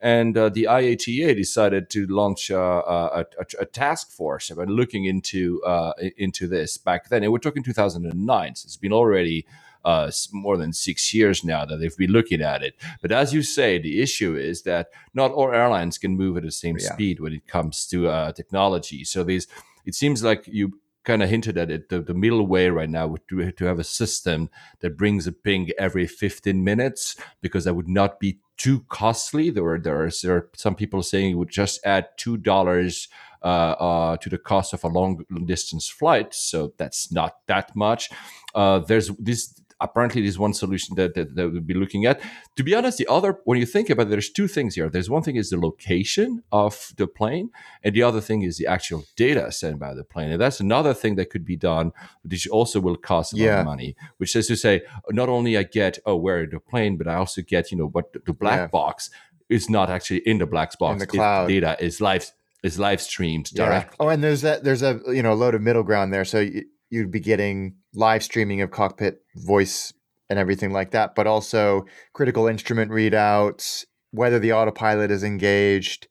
[0.00, 5.04] and uh, the IATA decided to launch uh, a, a, a task force about looking
[5.06, 7.22] into uh, into this back then.
[7.24, 9.44] And we're talking 2009, so it's been already
[9.84, 12.74] uh, more than six years now that they've been looking at it.
[13.00, 16.52] But as you say, the issue is that not all airlines can move at the
[16.52, 16.92] same Yeah.
[16.92, 19.04] speed when it comes to uh, technology.
[19.04, 19.46] So these,
[19.86, 20.78] it seems like you
[21.08, 21.88] kind of hinted at it.
[21.88, 24.50] The, the middle way right now would to, to have a system
[24.80, 29.48] that brings a ping every 15 minutes because that would not be too costly.
[29.48, 33.08] There were there are, there are some people saying it would just add two dollars
[33.42, 38.10] uh, uh, to the cost of a long distance flight, so that's not that much.
[38.54, 42.20] Uh, there's this apparently there's one solution that, that that we'll be looking at.
[42.56, 44.88] To be honest, the other when you think about it, there's two things here.
[44.88, 47.50] There's one thing is the location of the plane,
[47.84, 50.94] and the other thing is the actual data sent by the plane, and that's another
[50.94, 53.96] thing that could be done, which also will cost a lot of money.
[54.18, 57.42] Which is to say, not only I get oh where the plane, but I also
[57.42, 58.66] get you know what the, the black Yeah.
[58.68, 59.10] box
[59.48, 60.98] is not actually in the black box.
[60.98, 61.48] the if cloud.
[61.48, 62.30] data is live
[62.62, 63.96] is live streamed directly.
[64.00, 66.64] Oh, and there's that there's a you know load of middle ground there, so you,
[66.90, 69.92] you'd be getting live streaming of cockpit voice
[70.30, 76.06] and everything like that, but also critical instrument readouts, whether the autopilot is engaged,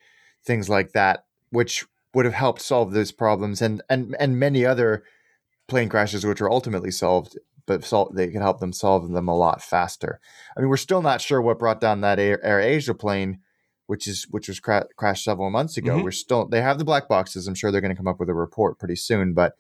[0.46, 5.04] things like that, which would have helped solve those problems and and and many other
[5.68, 9.36] plane crashes which are ultimately solved but sol- they can help them solve them a
[9.36, 10.20] lot faster.
[10.56, 13.40] I mean we're still not sure what brought down that air, air asia plane
[13.88, 15.98] which is which was cra- crashed several months ago.
[15.98, 16.04] Mhm.
[16.06, 17.46] we're still they have the black boxes.
[17.48, 19.56] I'm sure they're going to come up with a report pretty soon but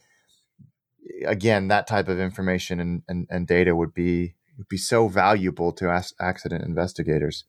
[1.26, 5.72] again that type of information and, and, and data would be would be so valuable
[5.72, 7.46] to as- accident investigators.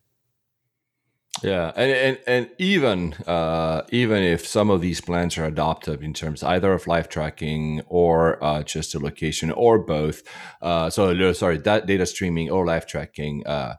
[1.42, 6.12] Yeah, and and, and even uh, even if some of these plans are adopted in
[6.12, 10.22] terms either of live tracking or uh, just a location or both,
[10.62, 13.76] uh, so sorry, that data streaming or live tracking, uh,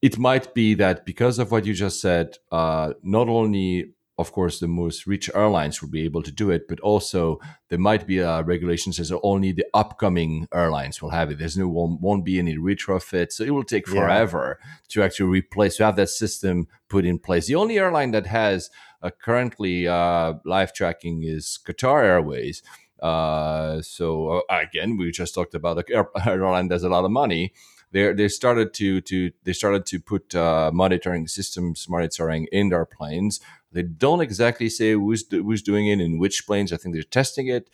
[0.00, 4.60] it might be that because of what you just said, uh, not only of course
[4.60, 7.40] the most rich airlines will be able to do it, but also
[7.70, 11.38] there might be uh, regulations that only the upcoming airlines will have it.
[11.38, 13.94] There's no won't, won't be any retrofit, so it will take Yeah.
[13.94, 14.58] forever
[14.90, 17.46] to actually replace to have that system put in place.
[17.46, 18.70] The only airline that has
[19.02, 22.62] uh, currently uh, live tracking is Qatar Airways.
[23.02, 27.10] Uh, so uh, again, we just talked about a air- airline that's a lot of
[27.10, 27.52] money.
[27.90, 32.86] They they started to to they started to put uh, monitoring systems monitoring in their
[32.86, 33.40] planes.
[33.72, 36.72] They don't exactly say who's do, who's doing it in which planes.
[36.72, 37.70] I think they're testing it.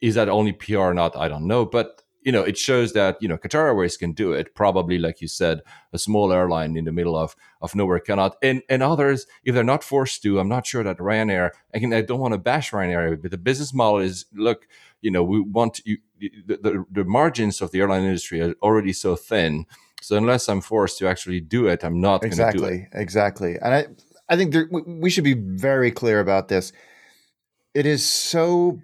[0.00, 1.16] Is that only PR or not?
[1.16, 4.32] I don't know, but you know, it shows that you know Qatar Airways can do
[4.32, 4.54] it.
[4.54, 5.60] Probably, like you said,
[5.92, 8.36] a small airline in the middle of of nowhere cannot.
[8.42, 11.50] And and others, if they're not forced to, I'm not sure that Ryanair.
[11.74, 14.66] Again, I don't want to bash Ryanair, but the business model is look.
[15.02, 15.98] You know, we want you.
[16.18, 19.66] The, the, the margins of the airline industry are already so thin.
[20.00, 22.54] So unless I'm forced to actually do it, I'm not going to do it.
[22.54, 23.86] exactly exactly and i
[24.28, 26.72] i think there, we, should be very clear about this
[27.74, 28.80] it is so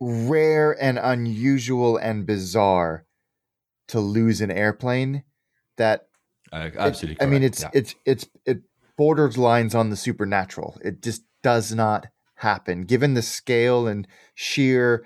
[0.00, 3.06] rare and unusual and bizarre
[3.88, 5.22] to lose an airplane
[5.76, 6.06] that
[6.52, 7.24] Uh, it- absolutely.
[7.24, 7.70] i mean it's yeah.
[7.72, 8.62] it's it's it
[8.96, 12.06] borders lines on the supernatural it just does not
[12.36, 15.04] happen given the scale and sheer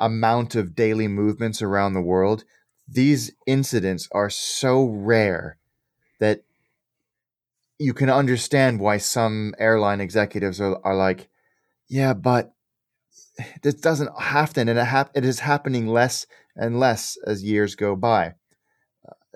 [0.00, 2.44] amount of daily movements around the world
[2.86, 5.56] these incidents are so rare
[7.78, 11.28] you can understand why some airline executives are, are like,
[11.88, 12.52] yeah, but
[13.62, 17.96] this doesn't happen, and it, hap- it is happening less and less as years go
[17.96, 18.34] by.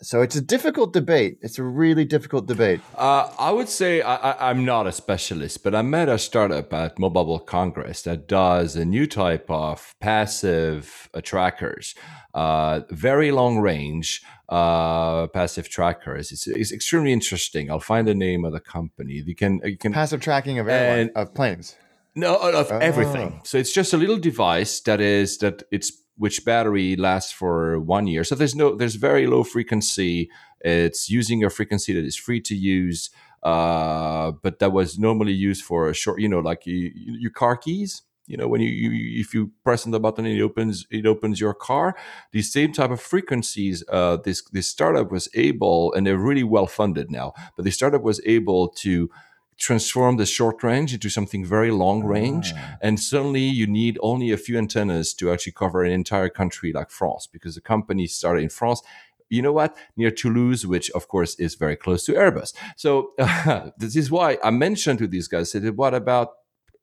[0.00, 1.38] So it's a difficult debate.
[1.42, 2.80] It's a really difficult debate.
[2.96, 7.00] Uh, I would say I, am not a specialist, but I met a startup at
[7.00, 11.96] Mobile World Congress that does a new type of passive uh, trackers,
[12.32, 16.32] uh, very long range uh, passive trackers.
[16.32, 17.70] It's, it's extremely interesting.
[17.70, 19.22] I'll find the name of the company.
[19.24, 21.76] You can you can passive tracking of airline, of planes.
[22.14, 22.78] No, of oh.
[22.78, 23.40] everything.
[23.44, 28.06] So it's just a little device that is that it's which battery lasts for one
[28.06, 28.24] year.
[28.24, 30.30] So there's no there's very low frequency.
[30.60, 33.10] It's using a frequency that is free to use,
[33.42, 37.56] uh, but that was normally used for a short, you know, like you, your car
[37.56, 38.02] keys.
[38.28, 41.40] You know, when you, you if you press on the button, it opens it opens
[41.40, 41.96] your car.
[42.32, 43.82] The same type of frequencies.
[43.88, 47.32] Uh, this this startup was able, and they're really well funded now.
[47.56, 49.10] But the startup was able to
[49.58, 52.52] transform the short range into something very long range.
[52.56, 52.76] Ah.
[52.80, 56.90] And suddenly you need only a few antennas to actually cover an entire country like
[56.90, 58.82] France because the company started in France.
[59.28, 59.76] You know what?
[59.96, 62.54] Near Toulouse, which of course is very close to Airbus.
[62.76, 66.37] So uh, this is why I mentioned to these guys, said, what about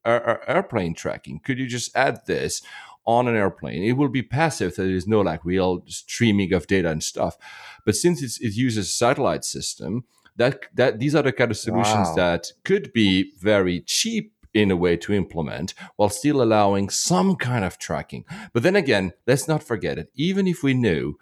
[0.05, 1.39] airplane tracking?
[1.39, 2.61] Could you just add this
[3.05, 3.83] on an airplane.
[3.83, 4.75] It will be passive.
[4.75, 7.37] There is no like real streaming of data and stuff.
[7.85, 12.09] But since it uses a satellite system, that that these are the kind of solutions
[12.09, 12.15] wow.
[12.15, 17.63] that could be very cheap in a way to implement while still allowing some kind
[17.63, 18.25] of tracking.
[18.53, 20.11] But then again, let's not forget it.
[20.15, 21.17] Even if we knew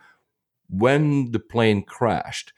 [0.70, 2.54] when the plane crashed,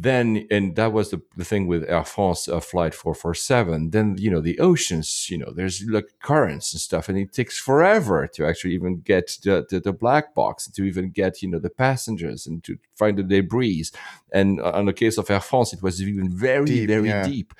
[0.00, 4.30] then and that was the, the thing with Air France uh, flight 447 then you
[4.30, 8.46] know the oceans you know there's like currents and stuff and it takes forever to
[8.46, 12.46] actually even get the, the, the black box to even get you know the passengers
[12.46, 13.86] and to find the debris.
[14.32, 17.24] And uh, on the case of Air France it was even very deep, very yeah.
[17.24, 17.52] deep.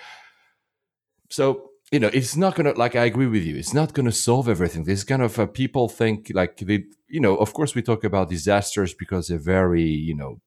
[1.28, 4.48] So you know it's not gonna like i agree with you it's not gonna solve
[4.48, 4.84] everything.
[4.84, 8.28] This kind of uh, people think like they you know of course we talk about
[8.28, 10.40] disasters because they're very you know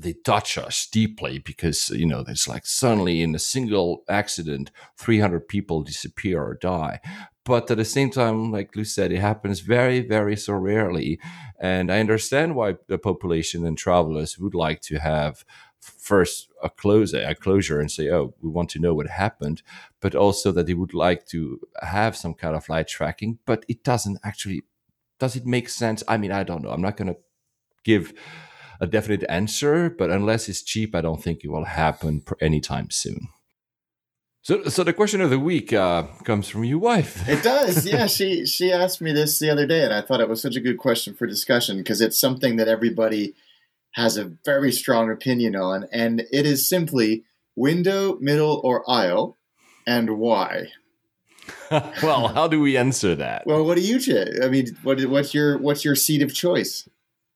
[0.00, 5.48] they touch us deeply because you know there's like suddenly in a single accident 300
[5.48, 7.00] people disappear or die.
[7.44, 11.18] But at the same time like lou said it happens very very so rarely.
[11.58, 15.44] And i understand why the population and travelers would like to have
[15.80, 19.62] first a closure a closure and say oh we want to know what happened
[20.00, 23.84] but also that they would like to have some kind of light tracking but it
[23.84, 24.62] doesn't actually
[25.18, 26.02] does it make sense?
[26.08, 26.70] I mean i don't know.
[26.70, 27.18] I'm not going to
[27.84, 28.12] give
[28.80, 33.28] a definite answer, but unless it's cheap, I don't think it will happen anytime soon.
[34.42, 37.28] So, so the question of the week uh, comes from your wife.
[37.28, 38.06] It does, yeah.
[38.06, 40.60] she she asked me this the other day, and I thought it was such a
[40.60, 43.34] good question for discussion because it's something that everybody
[43.94, 47.24] has a very strong opinion on, and it is simply
[47.56, 49.36] window, middle, or aisle,
[49.84, 50.68] and why.
[51.70, 53.46] well, how do we answer that?
[53.46, 53.98] Well, what do you?
[54.42, 56.88] I mean, what, what's your what's your seat of choice?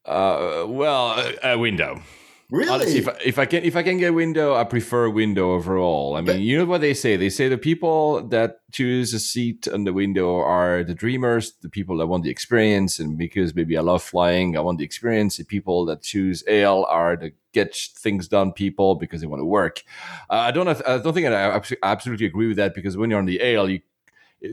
[0.05, 2.03] Uh, well, a, a window.
[2.51, 2.69] Really?
[2.69, 6.17] Honestly, if, if, I can if I can get window, I prefer window overall.
[6.17, 7.17] I mean, but, you know what they say?
[7.17, 11.69] They say the people that choose a seat on the window are the dreamers, the
[11.69, 15.37] people that want the experience, and because maybe I love flying, I want the experience.
[15.37, 19.47] The people that choose aisle are the get things done people because they want to
[19.47, 19.85] work.
[20.29, 23.27] Uh, I don't I don't think I absolutely agree with that because when you're on
[23.27, 23.81] the aisle, you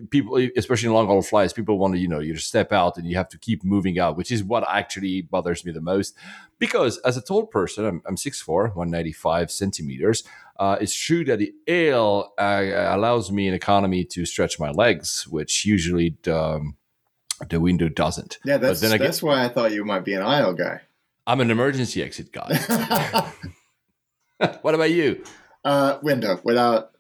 [0.10, 2.98] people, especially in long haul flights, people want to, you know, you just step out
[2.98, 6.16] and you have to keep moving out, which is what actually bothers me the most.
[6.60, 10.24] Because as a tall person, I'm, I'm 6'4, 195 centimeters.
[10.60, 15.28] Uh, it's true that the aisle uh, allows me an economy to stretch my legs,
[15.28, 16.76] which usually the, um,
[17.50, 18.40] the window doesn't.
[18.44, 20.82] Yeah, that's, again, that's why I thought you might be an aisle guy.
[21.26, 22.58] I'm an emergency exit guy.
[24.62, 25.24] what about you?
[25.64, 26.92] Uh, window without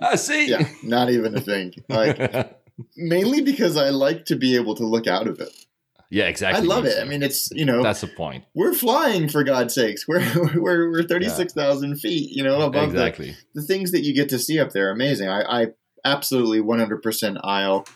[0.00, 0.48] I see.
[0.48, 1.74] Yeah, not even a thing.
[1.88, 2.58] Like
[2.96, 5.50] mainly because I like to be able to look out of it.
[6.10, 6.62] Yeah, exactly.
[6.62, 7.00] I love it.
[7.00, 8.44] I mean, it's you know that's the point.
[8.54, 10.06] We're flying for God's sakes.
[10.06, 10.24] We're
[10.54, 12.02] we're we're thirty six thousand yeah.
[12.02, 12.30] feet.
[12.30, 13.36] You know, above exactly.
[13.54, 14.88] the, the things that you get to see up there.
[14.88, 15.28] Are amazing.
[15.28, 15.66] I, I
[16.04, 17.86] absolutely one hundred percent aisle.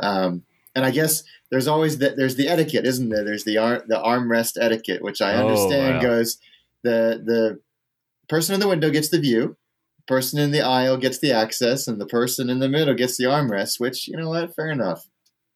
[0.00, 0.42] Um,
[0.74, 3.24] and I guess there's always that there's the etiquette, isn't there?
[3.24, 6.02] There's the arm the armrest etiquette, which I oh, understand wow.
[6.02, 6.38] goes
[6.82, 7.60] the the
[8.28, 9.56] person in the window gets the view,
[10.06, 13.24] person in the aisle gets the access and the person in the middle gets the
[13.24, 15.06] armrest which you know what fair enough.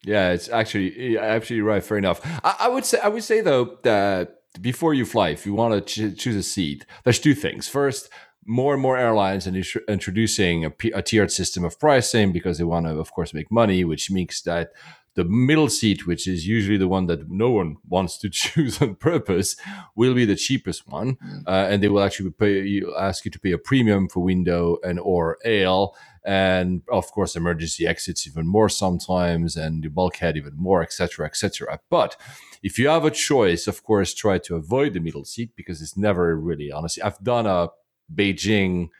[0.05, 2.21] Yeah it's actually absolutely right fair enough.
[2.45, 5.75] I, I, would say i would say though that before you fly if you want
[5.75, 5.81] to
[6.13, 7.69] ch- choose a seat there's two things.
[7.69, 8.09] First
[8.47, 12.87] more and more airlines are introducing a, a tiered system of pricing because they want
[12.87, 14.71] to of course make money which means that
[15.19, 18.95] the middle seat, which is usually the one that no one wants to choose on
[18.95, 19.57] purpose,
[19.97, 21.43] will be the cheapest one, mm.
[21.45, 24.79] uh, and they will actually pay you, ask you to pay a premium for window
[24.85, 30.55] and or ale, and of course emergency exits even more sometimes, and the bulkhead even
[30.57, 31.81] more, etc., etc.
[31.91, 32.17] But
[32.63, 35.97] if you have a choice, of course, try to avoid the middle seat because it's
[35.97, 37.03] never really honestly.
[37.03, 37.71] I've done a
[38.15, 38.91] Beijing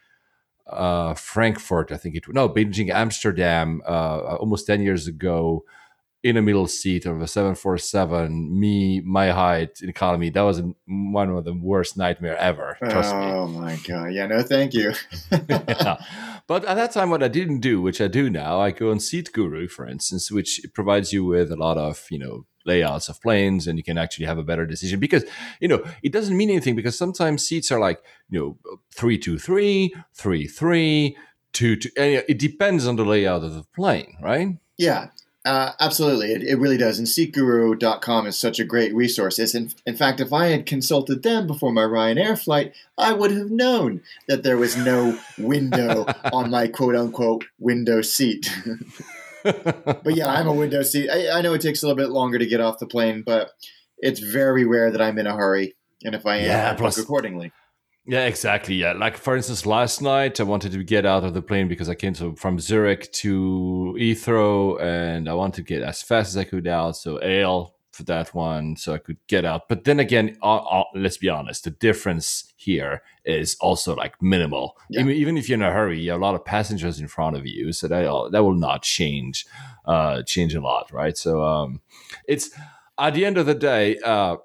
[0.67, 5.63] uh, Frankfurt, I think it was no Beijing Amsterdam uh, almost ten years ago
[6.21, 11.29] in a middle seat of a 747 me my height in economy that was one
[11.29, 13.31] of the worst nightmare ever trust oh, me.
[13.31, 14.07] Oh my god.
[14.07, 14.93] Yeah no thank you.
[15.31, 16.03] Yeah.
[16.47, 18.97] but at that time what i didn't do which i do now i go on
[18.97, 23.65] SeatGuru for instance which provides you with a lot of you know layouts of planes
[23.65, 25.23] and you can actually have a better decision because
[25.61, 28.57] you know it doesn't mean anything because sometimes seats are like you know
[28.93, 31.15] three two three three three
[31.53, 34.57] two two and it depends on the layout of the plane right?
[34.77, 35.07] Yeah
[35.49, 36.99] uh, absolutely, it, it really does.
[36.99, 39.39] And SeatGuru.com is such a great resource.
[39.39, 43.31] It's in, in fact, if I had consulted them before my Ryanair flight, I would
[43.31, 48.55] have known that there was no window on my quote unquote window seat.
[49.43, 51.09] but yeah, I'm a window seat.
[51.09, 53.49] I, I, know it takes a little bit longer to get off the plane, but
[53.97, 55.73] it's very rare that I'm in a hurry.
[56.05, 57.51] And if I am, yeah, I book accordingly.
[58.05, 58.75] Yeah, exactly.
[58.75, 61.89] Yeah, like for instance, last night I wanted to get out of the plane because
[61.89, 66.37] I came to, from Zurich to Heathrow, and I wanted to get as fast as
[66.37, 66.97] I could out.
[66.97, 69.67] So ale for that one, so I could get out.
[69.67, 74.77] But then again, uh, uh, let's be honest, the difference here is also like minimal.
[74.89, 75.01] Yeah.
[75.01, 77.35] Even, even, if you're in a hurry, you have a lot of passengers in front
[77.35, 79.45] of you, so that uh, that will not change
[79.85, 81.17] uh, change a lot, right?
[81.17, 81.81] So um,
[82.27, 82.49] it's
[82.97, 83.99] at the end of the day.
[84.03, 84.37] Uh,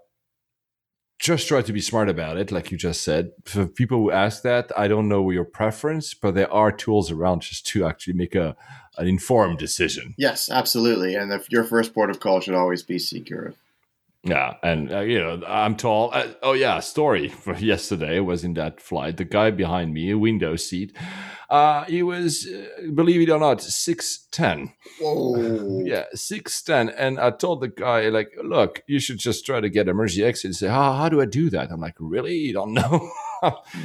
[1.24, 3.32] just try to be smart about it, like you just said.
[3.46, 7.40] For people who ask that, I don't know your preference, but there are tools around
[7.40, 8.54] just to actually make a
[8.98, 10.14] an informed decision.
[10.18, 11.14] Yes, absolutely.
[11.14, 13.54] And if your first port of call should always be SeatGuru.
[14.22, 16.10] Yeah, and uh, you know I'm tall.
[16.12, 19.16] Uh, oh yeah, story for yesterday was in that flight.
[19.16, 20.94] The guy behind me, a window seat,
[21.54, 24.72] uh, he was, uh, believe it or not, six ten.
[25.00, 25.82] Whoa.
[25.84, 26.88] yeah, six ten.
[26.88, 30.48] And I told the guy like, look, you should just try to get emergency exit.
[30.48, 31.70] He said, how, how do I do that?
[31.70, 32.34] I'm like, really?
[32.34, 33.08] You don't know?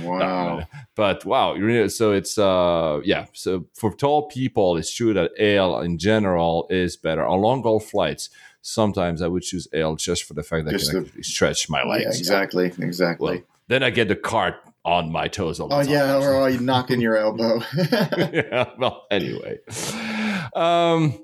[0.03, 0.63] wow.
[0.95, 3.26] but wow, so it's uh yeah.
[3.34, 7.80] So for tall people, it's true that ale in general is better on long haul
[7.80, 8.30] flights
[8.61, 11.70] sometimes I would choose ale just for the fact that just I can the, stretch
[11.70, 12.03] my legs.
[12.03, 13.38] Yeah, exactly, exactly.
[13.38, 14.55] Well, then I get the cart
[14.86, 15.92] on my toes all the oh, time.
[15.92, 17.62] yeah, or are you knocking your elbow?
[17.76, 18.70] yeah.
[18.78, 19.60] Well, anyway.
[20.56, 21.24] Um,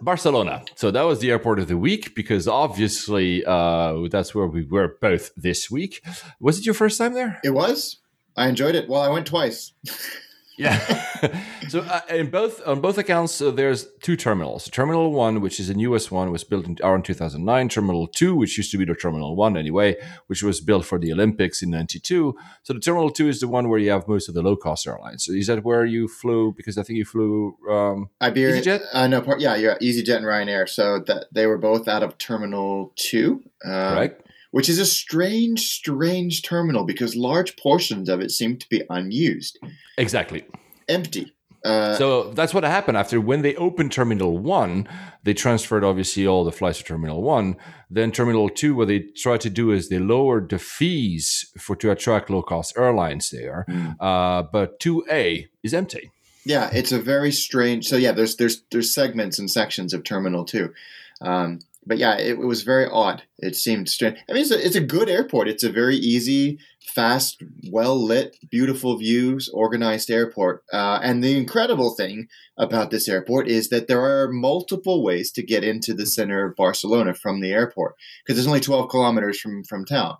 [0.00, 0.64] Barcelona.
[0.74, 4.96] So that was the airport of the week because obviously uh, that's where we were
[5.00, 6.02] both this week.
[6.40, 7.40] Was it your first time there?
[7.44, 7.98] It was.
[8.36, 8.88] I enjoyed it.
[8.88, 9.72] Well, I went twice.
[10.56, 10.78] Yeah.
[11.68, 14.68] so uh, in both on both accounts, uh, there's two terminals.
[14.70, 17.68] Terminal one, which is a newest one, was built in around 2009.
[17.68, 19.96] Terminal two, which used to be the Terminal one anyway,
[20.26, 22.36] which was built for the Olympics in '92.
[22.62, 24.86] So the Terminal two is the one where you have most of the low cost
[24.86, 25.24] airlines.
[25.24, 26.52] So is that where you flew?
[26.56, 28.60] Because I think you flew um, Iberia.
[28.60, 28.82] EasyJet.
[28.92, 30.68] Uh, no, part, yeah, yeah, EasyJet and Ryanair.
[30.68, 33.42] So that they were both out of Terminal two.
[33.64, 38.68] Um, Correct which is a strange, strange terminal because large portions of it seem to
[38.68, 39.58] be unused.
[39.98, 40.44] Exactly.
[40.88, 41.34] Empty.
[41.64, 44.88] Uh, so that's what happened after when they opened Terminal 1,
[45.22, 47.56] they transferred obviously all the flights to Terminal 1.
[47.88, 51.90] Then Terminal 2, what they tried to do is they lowered the fees for to
[51.90, 53.64] attract low cost airlines there.
[53.68, 53.96] Mm.
[54.00, 56.10] Uh, but 2A is empty.
[56.44, 57.86] Yeah, it's a very strange.
[57.86, 60.74] So yeah, there's there's there's segments and sections of Terminal 2.
[61.20, 63.24] Um, but yeah, it, it, was very odd.
[63.38, 64.18] It seemed strange.
[64.28, 65.48] I mean, it's a, it's a good airport.
[65.48, 70.64] It's a very easy, fast, well lit, beautiful views, organized airport.
[70.72, 75.42] Uh, and the incredible thing about this airport is that there are multiple ways to
[75.42, 79.64] get into the center of Barcelona from the airport because it's only 12 kilometers from
[79.64, 80.16] from town.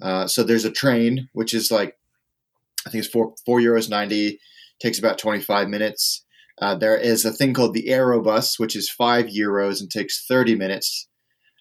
[0.00, 1.96] Uh, so there's a train which is like
[2.86, 4.38] I think it's four four euros ninety,
[4.80, 6.24] takes about 25 minutes.
[6.60, 10.54] Uh, there is a thing called the Aerobus, which is five euros and takes 30
[10.54, 11.08] minutes.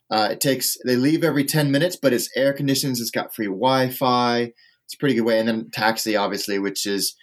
[0.09, 2.99] Uh, it takes they leave every 10 minutes, but it's air conditions.
[2.99, 4.39] It's got free Wi-Fi.
[4.41, 5.39] It's a pretty good way.
[5.39, 7.15] And then taxi, obviously, which is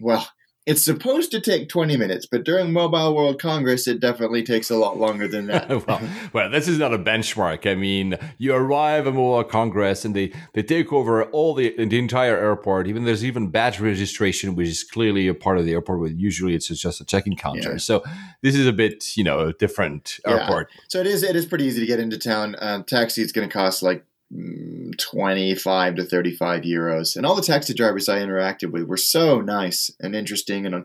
[0.00, 0.26] well,
[0.66, 4.76] it's supposed to take 20 minutes, but during Mobile World Congress, it definitely takes a
[4.76, 5.68] lot longer than that.
[5.86, 6.00] well,
[6.32, 7.70] well, this is not a benchmark.
[7.70, 11.98] I mean, you arrive at Mobile Congress and they, they take over all the, the
[11.98, 12.88] entire airport.
[12.88, 16.56] Even there's even badge registration, which is clearly a part of the airport, but usually
[16.56, 17.72] it's just a check-in counter.
[17.72, 17.76] Yeah.
[17.78, 18.02] So
[18.42, 20.68] this is a bit, you know, a different airport.
[20.74, 20.80] Yeah.
[20.88, 22.56] So it is, it is pretty easy to get into town.
[22.58, 24.04] Um, taxi, is going to cost like
[24.34, 27.16] Mm, 25 to 35 euros.
[27.16, 30.80] And all the taxi drivers I interacted with were so nice and interesting and uh,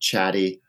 [0.00, 0.62] chatty.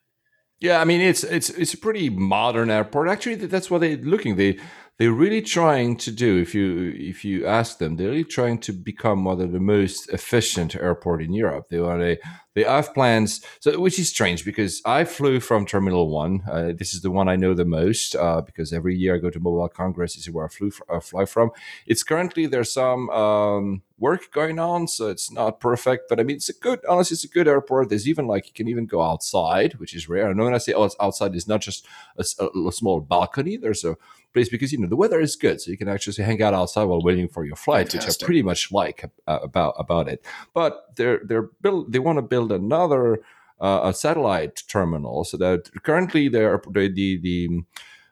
[0.60, 3.10] Yeah, I mean it's it's it's a pretty modern airport.
[3.10, 4.36] Actually, that's what they're looking.
[4.36, 4.58] They
[4.98, 8.74] they're really trying to do if you if you ask them they're really trying to
[8.74, 12.18] become one of the most efficient airport in europe they want to
[12.58, 16.92] they have plans so which is strange because i flew from terminal 1 uh, this
[16.96, 19.70] is the one i know the most uh, because every year i go to mobile
[19.70, 21.52] congress this is where i flew uh, fly from
[21.86, 26.38] it's currently there's some um, work going on so it's not perfect but i mean
[26.38, 29.04] it's a good honestly it's a good airport there's even like you can even go
[29.04, 31.86] outside which is rare i know when i say oh it's outside it's not just
[32.18, 33.96] a, a, a small balcony there's a
[34.38, 36.86] place because you know the weather is good, so you can actually hang out outside
[36.86, 38.22] while waiting for your flight, Fantastic.
[38.22, 40.24] which I pretty much like uh, about about it.
[40.54, 43.20] But they're they're build they want to build another
[43.60, 47.50] uh, a satellite terminal so that currently the the, the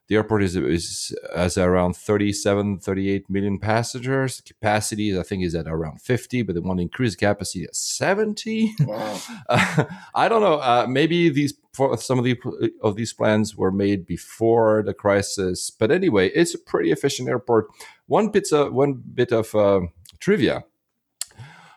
[0.07, 4.41] the airport is, is has around 37 38 million passengers.
[4.41, 8.73] Capacity i think is at around 50 but they want to increase capacity to 70
[8.81, 9.21] wow.
[9.49, 9.85] uh,
[10.15, 11.53] i don't know uh, maybe these
[11.97, 12.39] some of the
[12.81, 17.67] of these plans were made before the crisis but anyway it's a pretty efficient airport.
[18.07, 19.81] One bit of one bit of uh,
[20.19, 20.63] trivia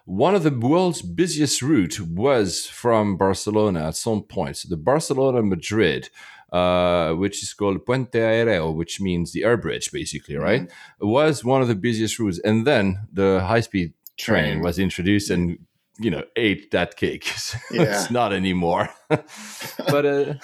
[0.08, 5.42] one of the world's busiest route was from barcelona at some point so the barcelona
[5.42, 6.08] madrid
[6.50, 10.44] uh, which is called Puente Aéreo, which means the air bridge, basically, mm-hmm.
[10.44, 10.62] right?
[10.62, 11.06] Mm-hmm.
[11.06, 12.38] Was one of the busiest routes.
[12.38, 15.58] And then the high speed train, train was introduced and
[16.00, 17.26] you know ate that cake
[17.72, 17.82] yeah.
[17.82, 20.34] it's not anymore but uh,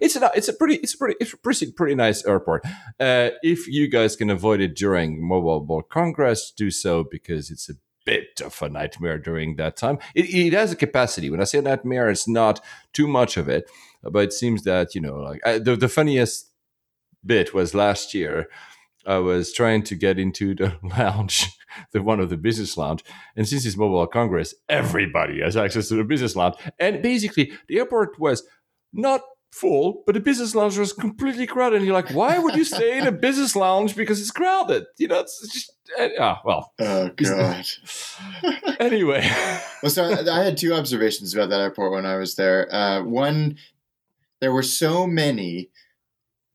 [0.00, 2.64] it's a it's a pretty it's a pretty it's a pretty pretty nice airport
[2.98, 7.68] uh, if you guys can avoid it during mobile world congress do so because it's
[7.68, 7.74] a
[8.36, 9.98] bit of a nightmare during that time.
[10.14, 11.30] It, it has a capacity.
[11.30, 12.60] When i say nightmare it's not
[12.92, 13.70] too much of it
[14.02, 16.50] but it seems that you know like I, the, the funniest
[17.24, 18.48] bit was last year.
[19.06, 21.46] I was trying to get into the lounge,
[21.92, 23.04] the one of the business lounge,
[23.36, 26.56] and since it's Mobile Congress, everybody has access to the business lounge.
[26.78, 28.44] And basically, the airport was
[28.92, 29.20] not
[29.54, 31.76] full, but the business lounge was completely crowded.
[31.76, 34.84] And you're like, why would you stay in a business lounge because it's crowded?
[34.98, 35.72] You know, it's just
[36.18, 36.72] ah, well.
[36.78, 37.66] Oh god.
[38.80, 39.30] anyway,
[39.82, 42.72] well, so I had two observations about that airport when I was there.
[42.74, 43.56] Uh, one,
[44.40, 45.70] there were so many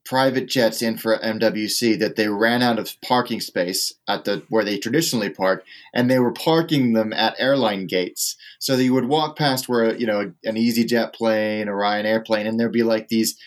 [0.10, 4.64] private jets in for MWC that they ran out of parking space at the where
[4.64, 5.64] they traditionally park,
[5.94, 8.36] and they were parking them at airline gates.
[8.58, 12.48] So that you would walk past where you know an EasyJet plane, a Ryanair plane,
[12.48, 13.38] and there'd be like these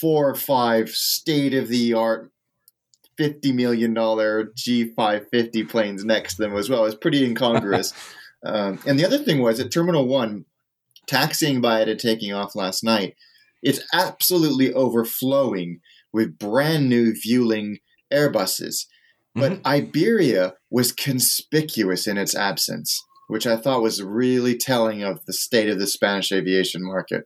[0.00, 2.30] four or five state of the art.
[3.18, 6.86] $50 million G550 planes next to them as well.
[6.86, 7.92] It's pretty incongruous.
[8.44, 10.46] um, and the other thing was at Terminal 1,
[11.06, 13.14] taxiing by it and taking off last night,
[13.62, 15.80] it's absolutely overflowing
[16.12, 17.78] with brand new Vueling
[18.12, 18.86] Airbuses.
[19.34, 19.66] But mm-hmm.
[19.66, 25.70] Iberia was conspicuous in its absence, which I thought was really telling of the state
[25.70, 27.24] of the Spanish aviation market.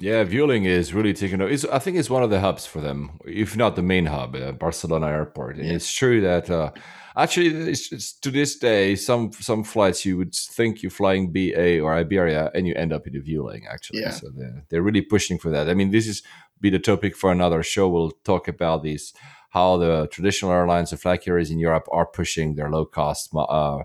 [0.00, 1.52] Yeah, Vueling is really taking over.
[1.70, 4.52] I think it's one of the hubs for them, if not the main hub, uh,
[4.52, 5.56] Barcelona Airport.
[5.56, 5.74] And yeah.
[5.74, 6.70] it's true that uh,
[7.14, 11.80] actually, it's, it's, to this day, some some flights you would think you're flying BA
[11.80, 13.66] or Iberia, and you end up in the Vueling.
[13.70, 14.10] Actually, yeah.
[14.10, 15.68] so they're, they're really pushing for that.
[15.68, 16.22] I mean, this is
[16.62, 17.88] be the topic for another show.
[17.88, 19.12] We'll talk about these
[19.50, 23.38] how the traditional airlines, the flag carriers in Europe, are pushing their low cost uh,
[23.38, 23.82] uh,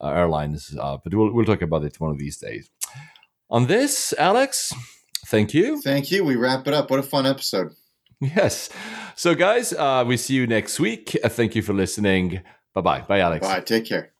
[0.00, 0.76] airlines.
[0.80, 2.70] Uh, but we'll we'll talk about it one of these days.
[3.50, 4.72] On this, Alex.
[5.26, 5.80] Thank you.
[5.80, 6.24] Thank you.
[6.24, 6.90] We wrap it up.
[6.90, 7.74] What a fun episode.
[8.20, 8.68] Yes.
[9.14, 11.16] So, guys, uh, we see you next week.
[11.22, 12.40] Uh, thank you for listening.
[12.74, 13.00] Bye bye.
[13.02, 13.46] Bye, Alex.
[13.46, 13.60] Bye.
[13.60, 14.12] Take care.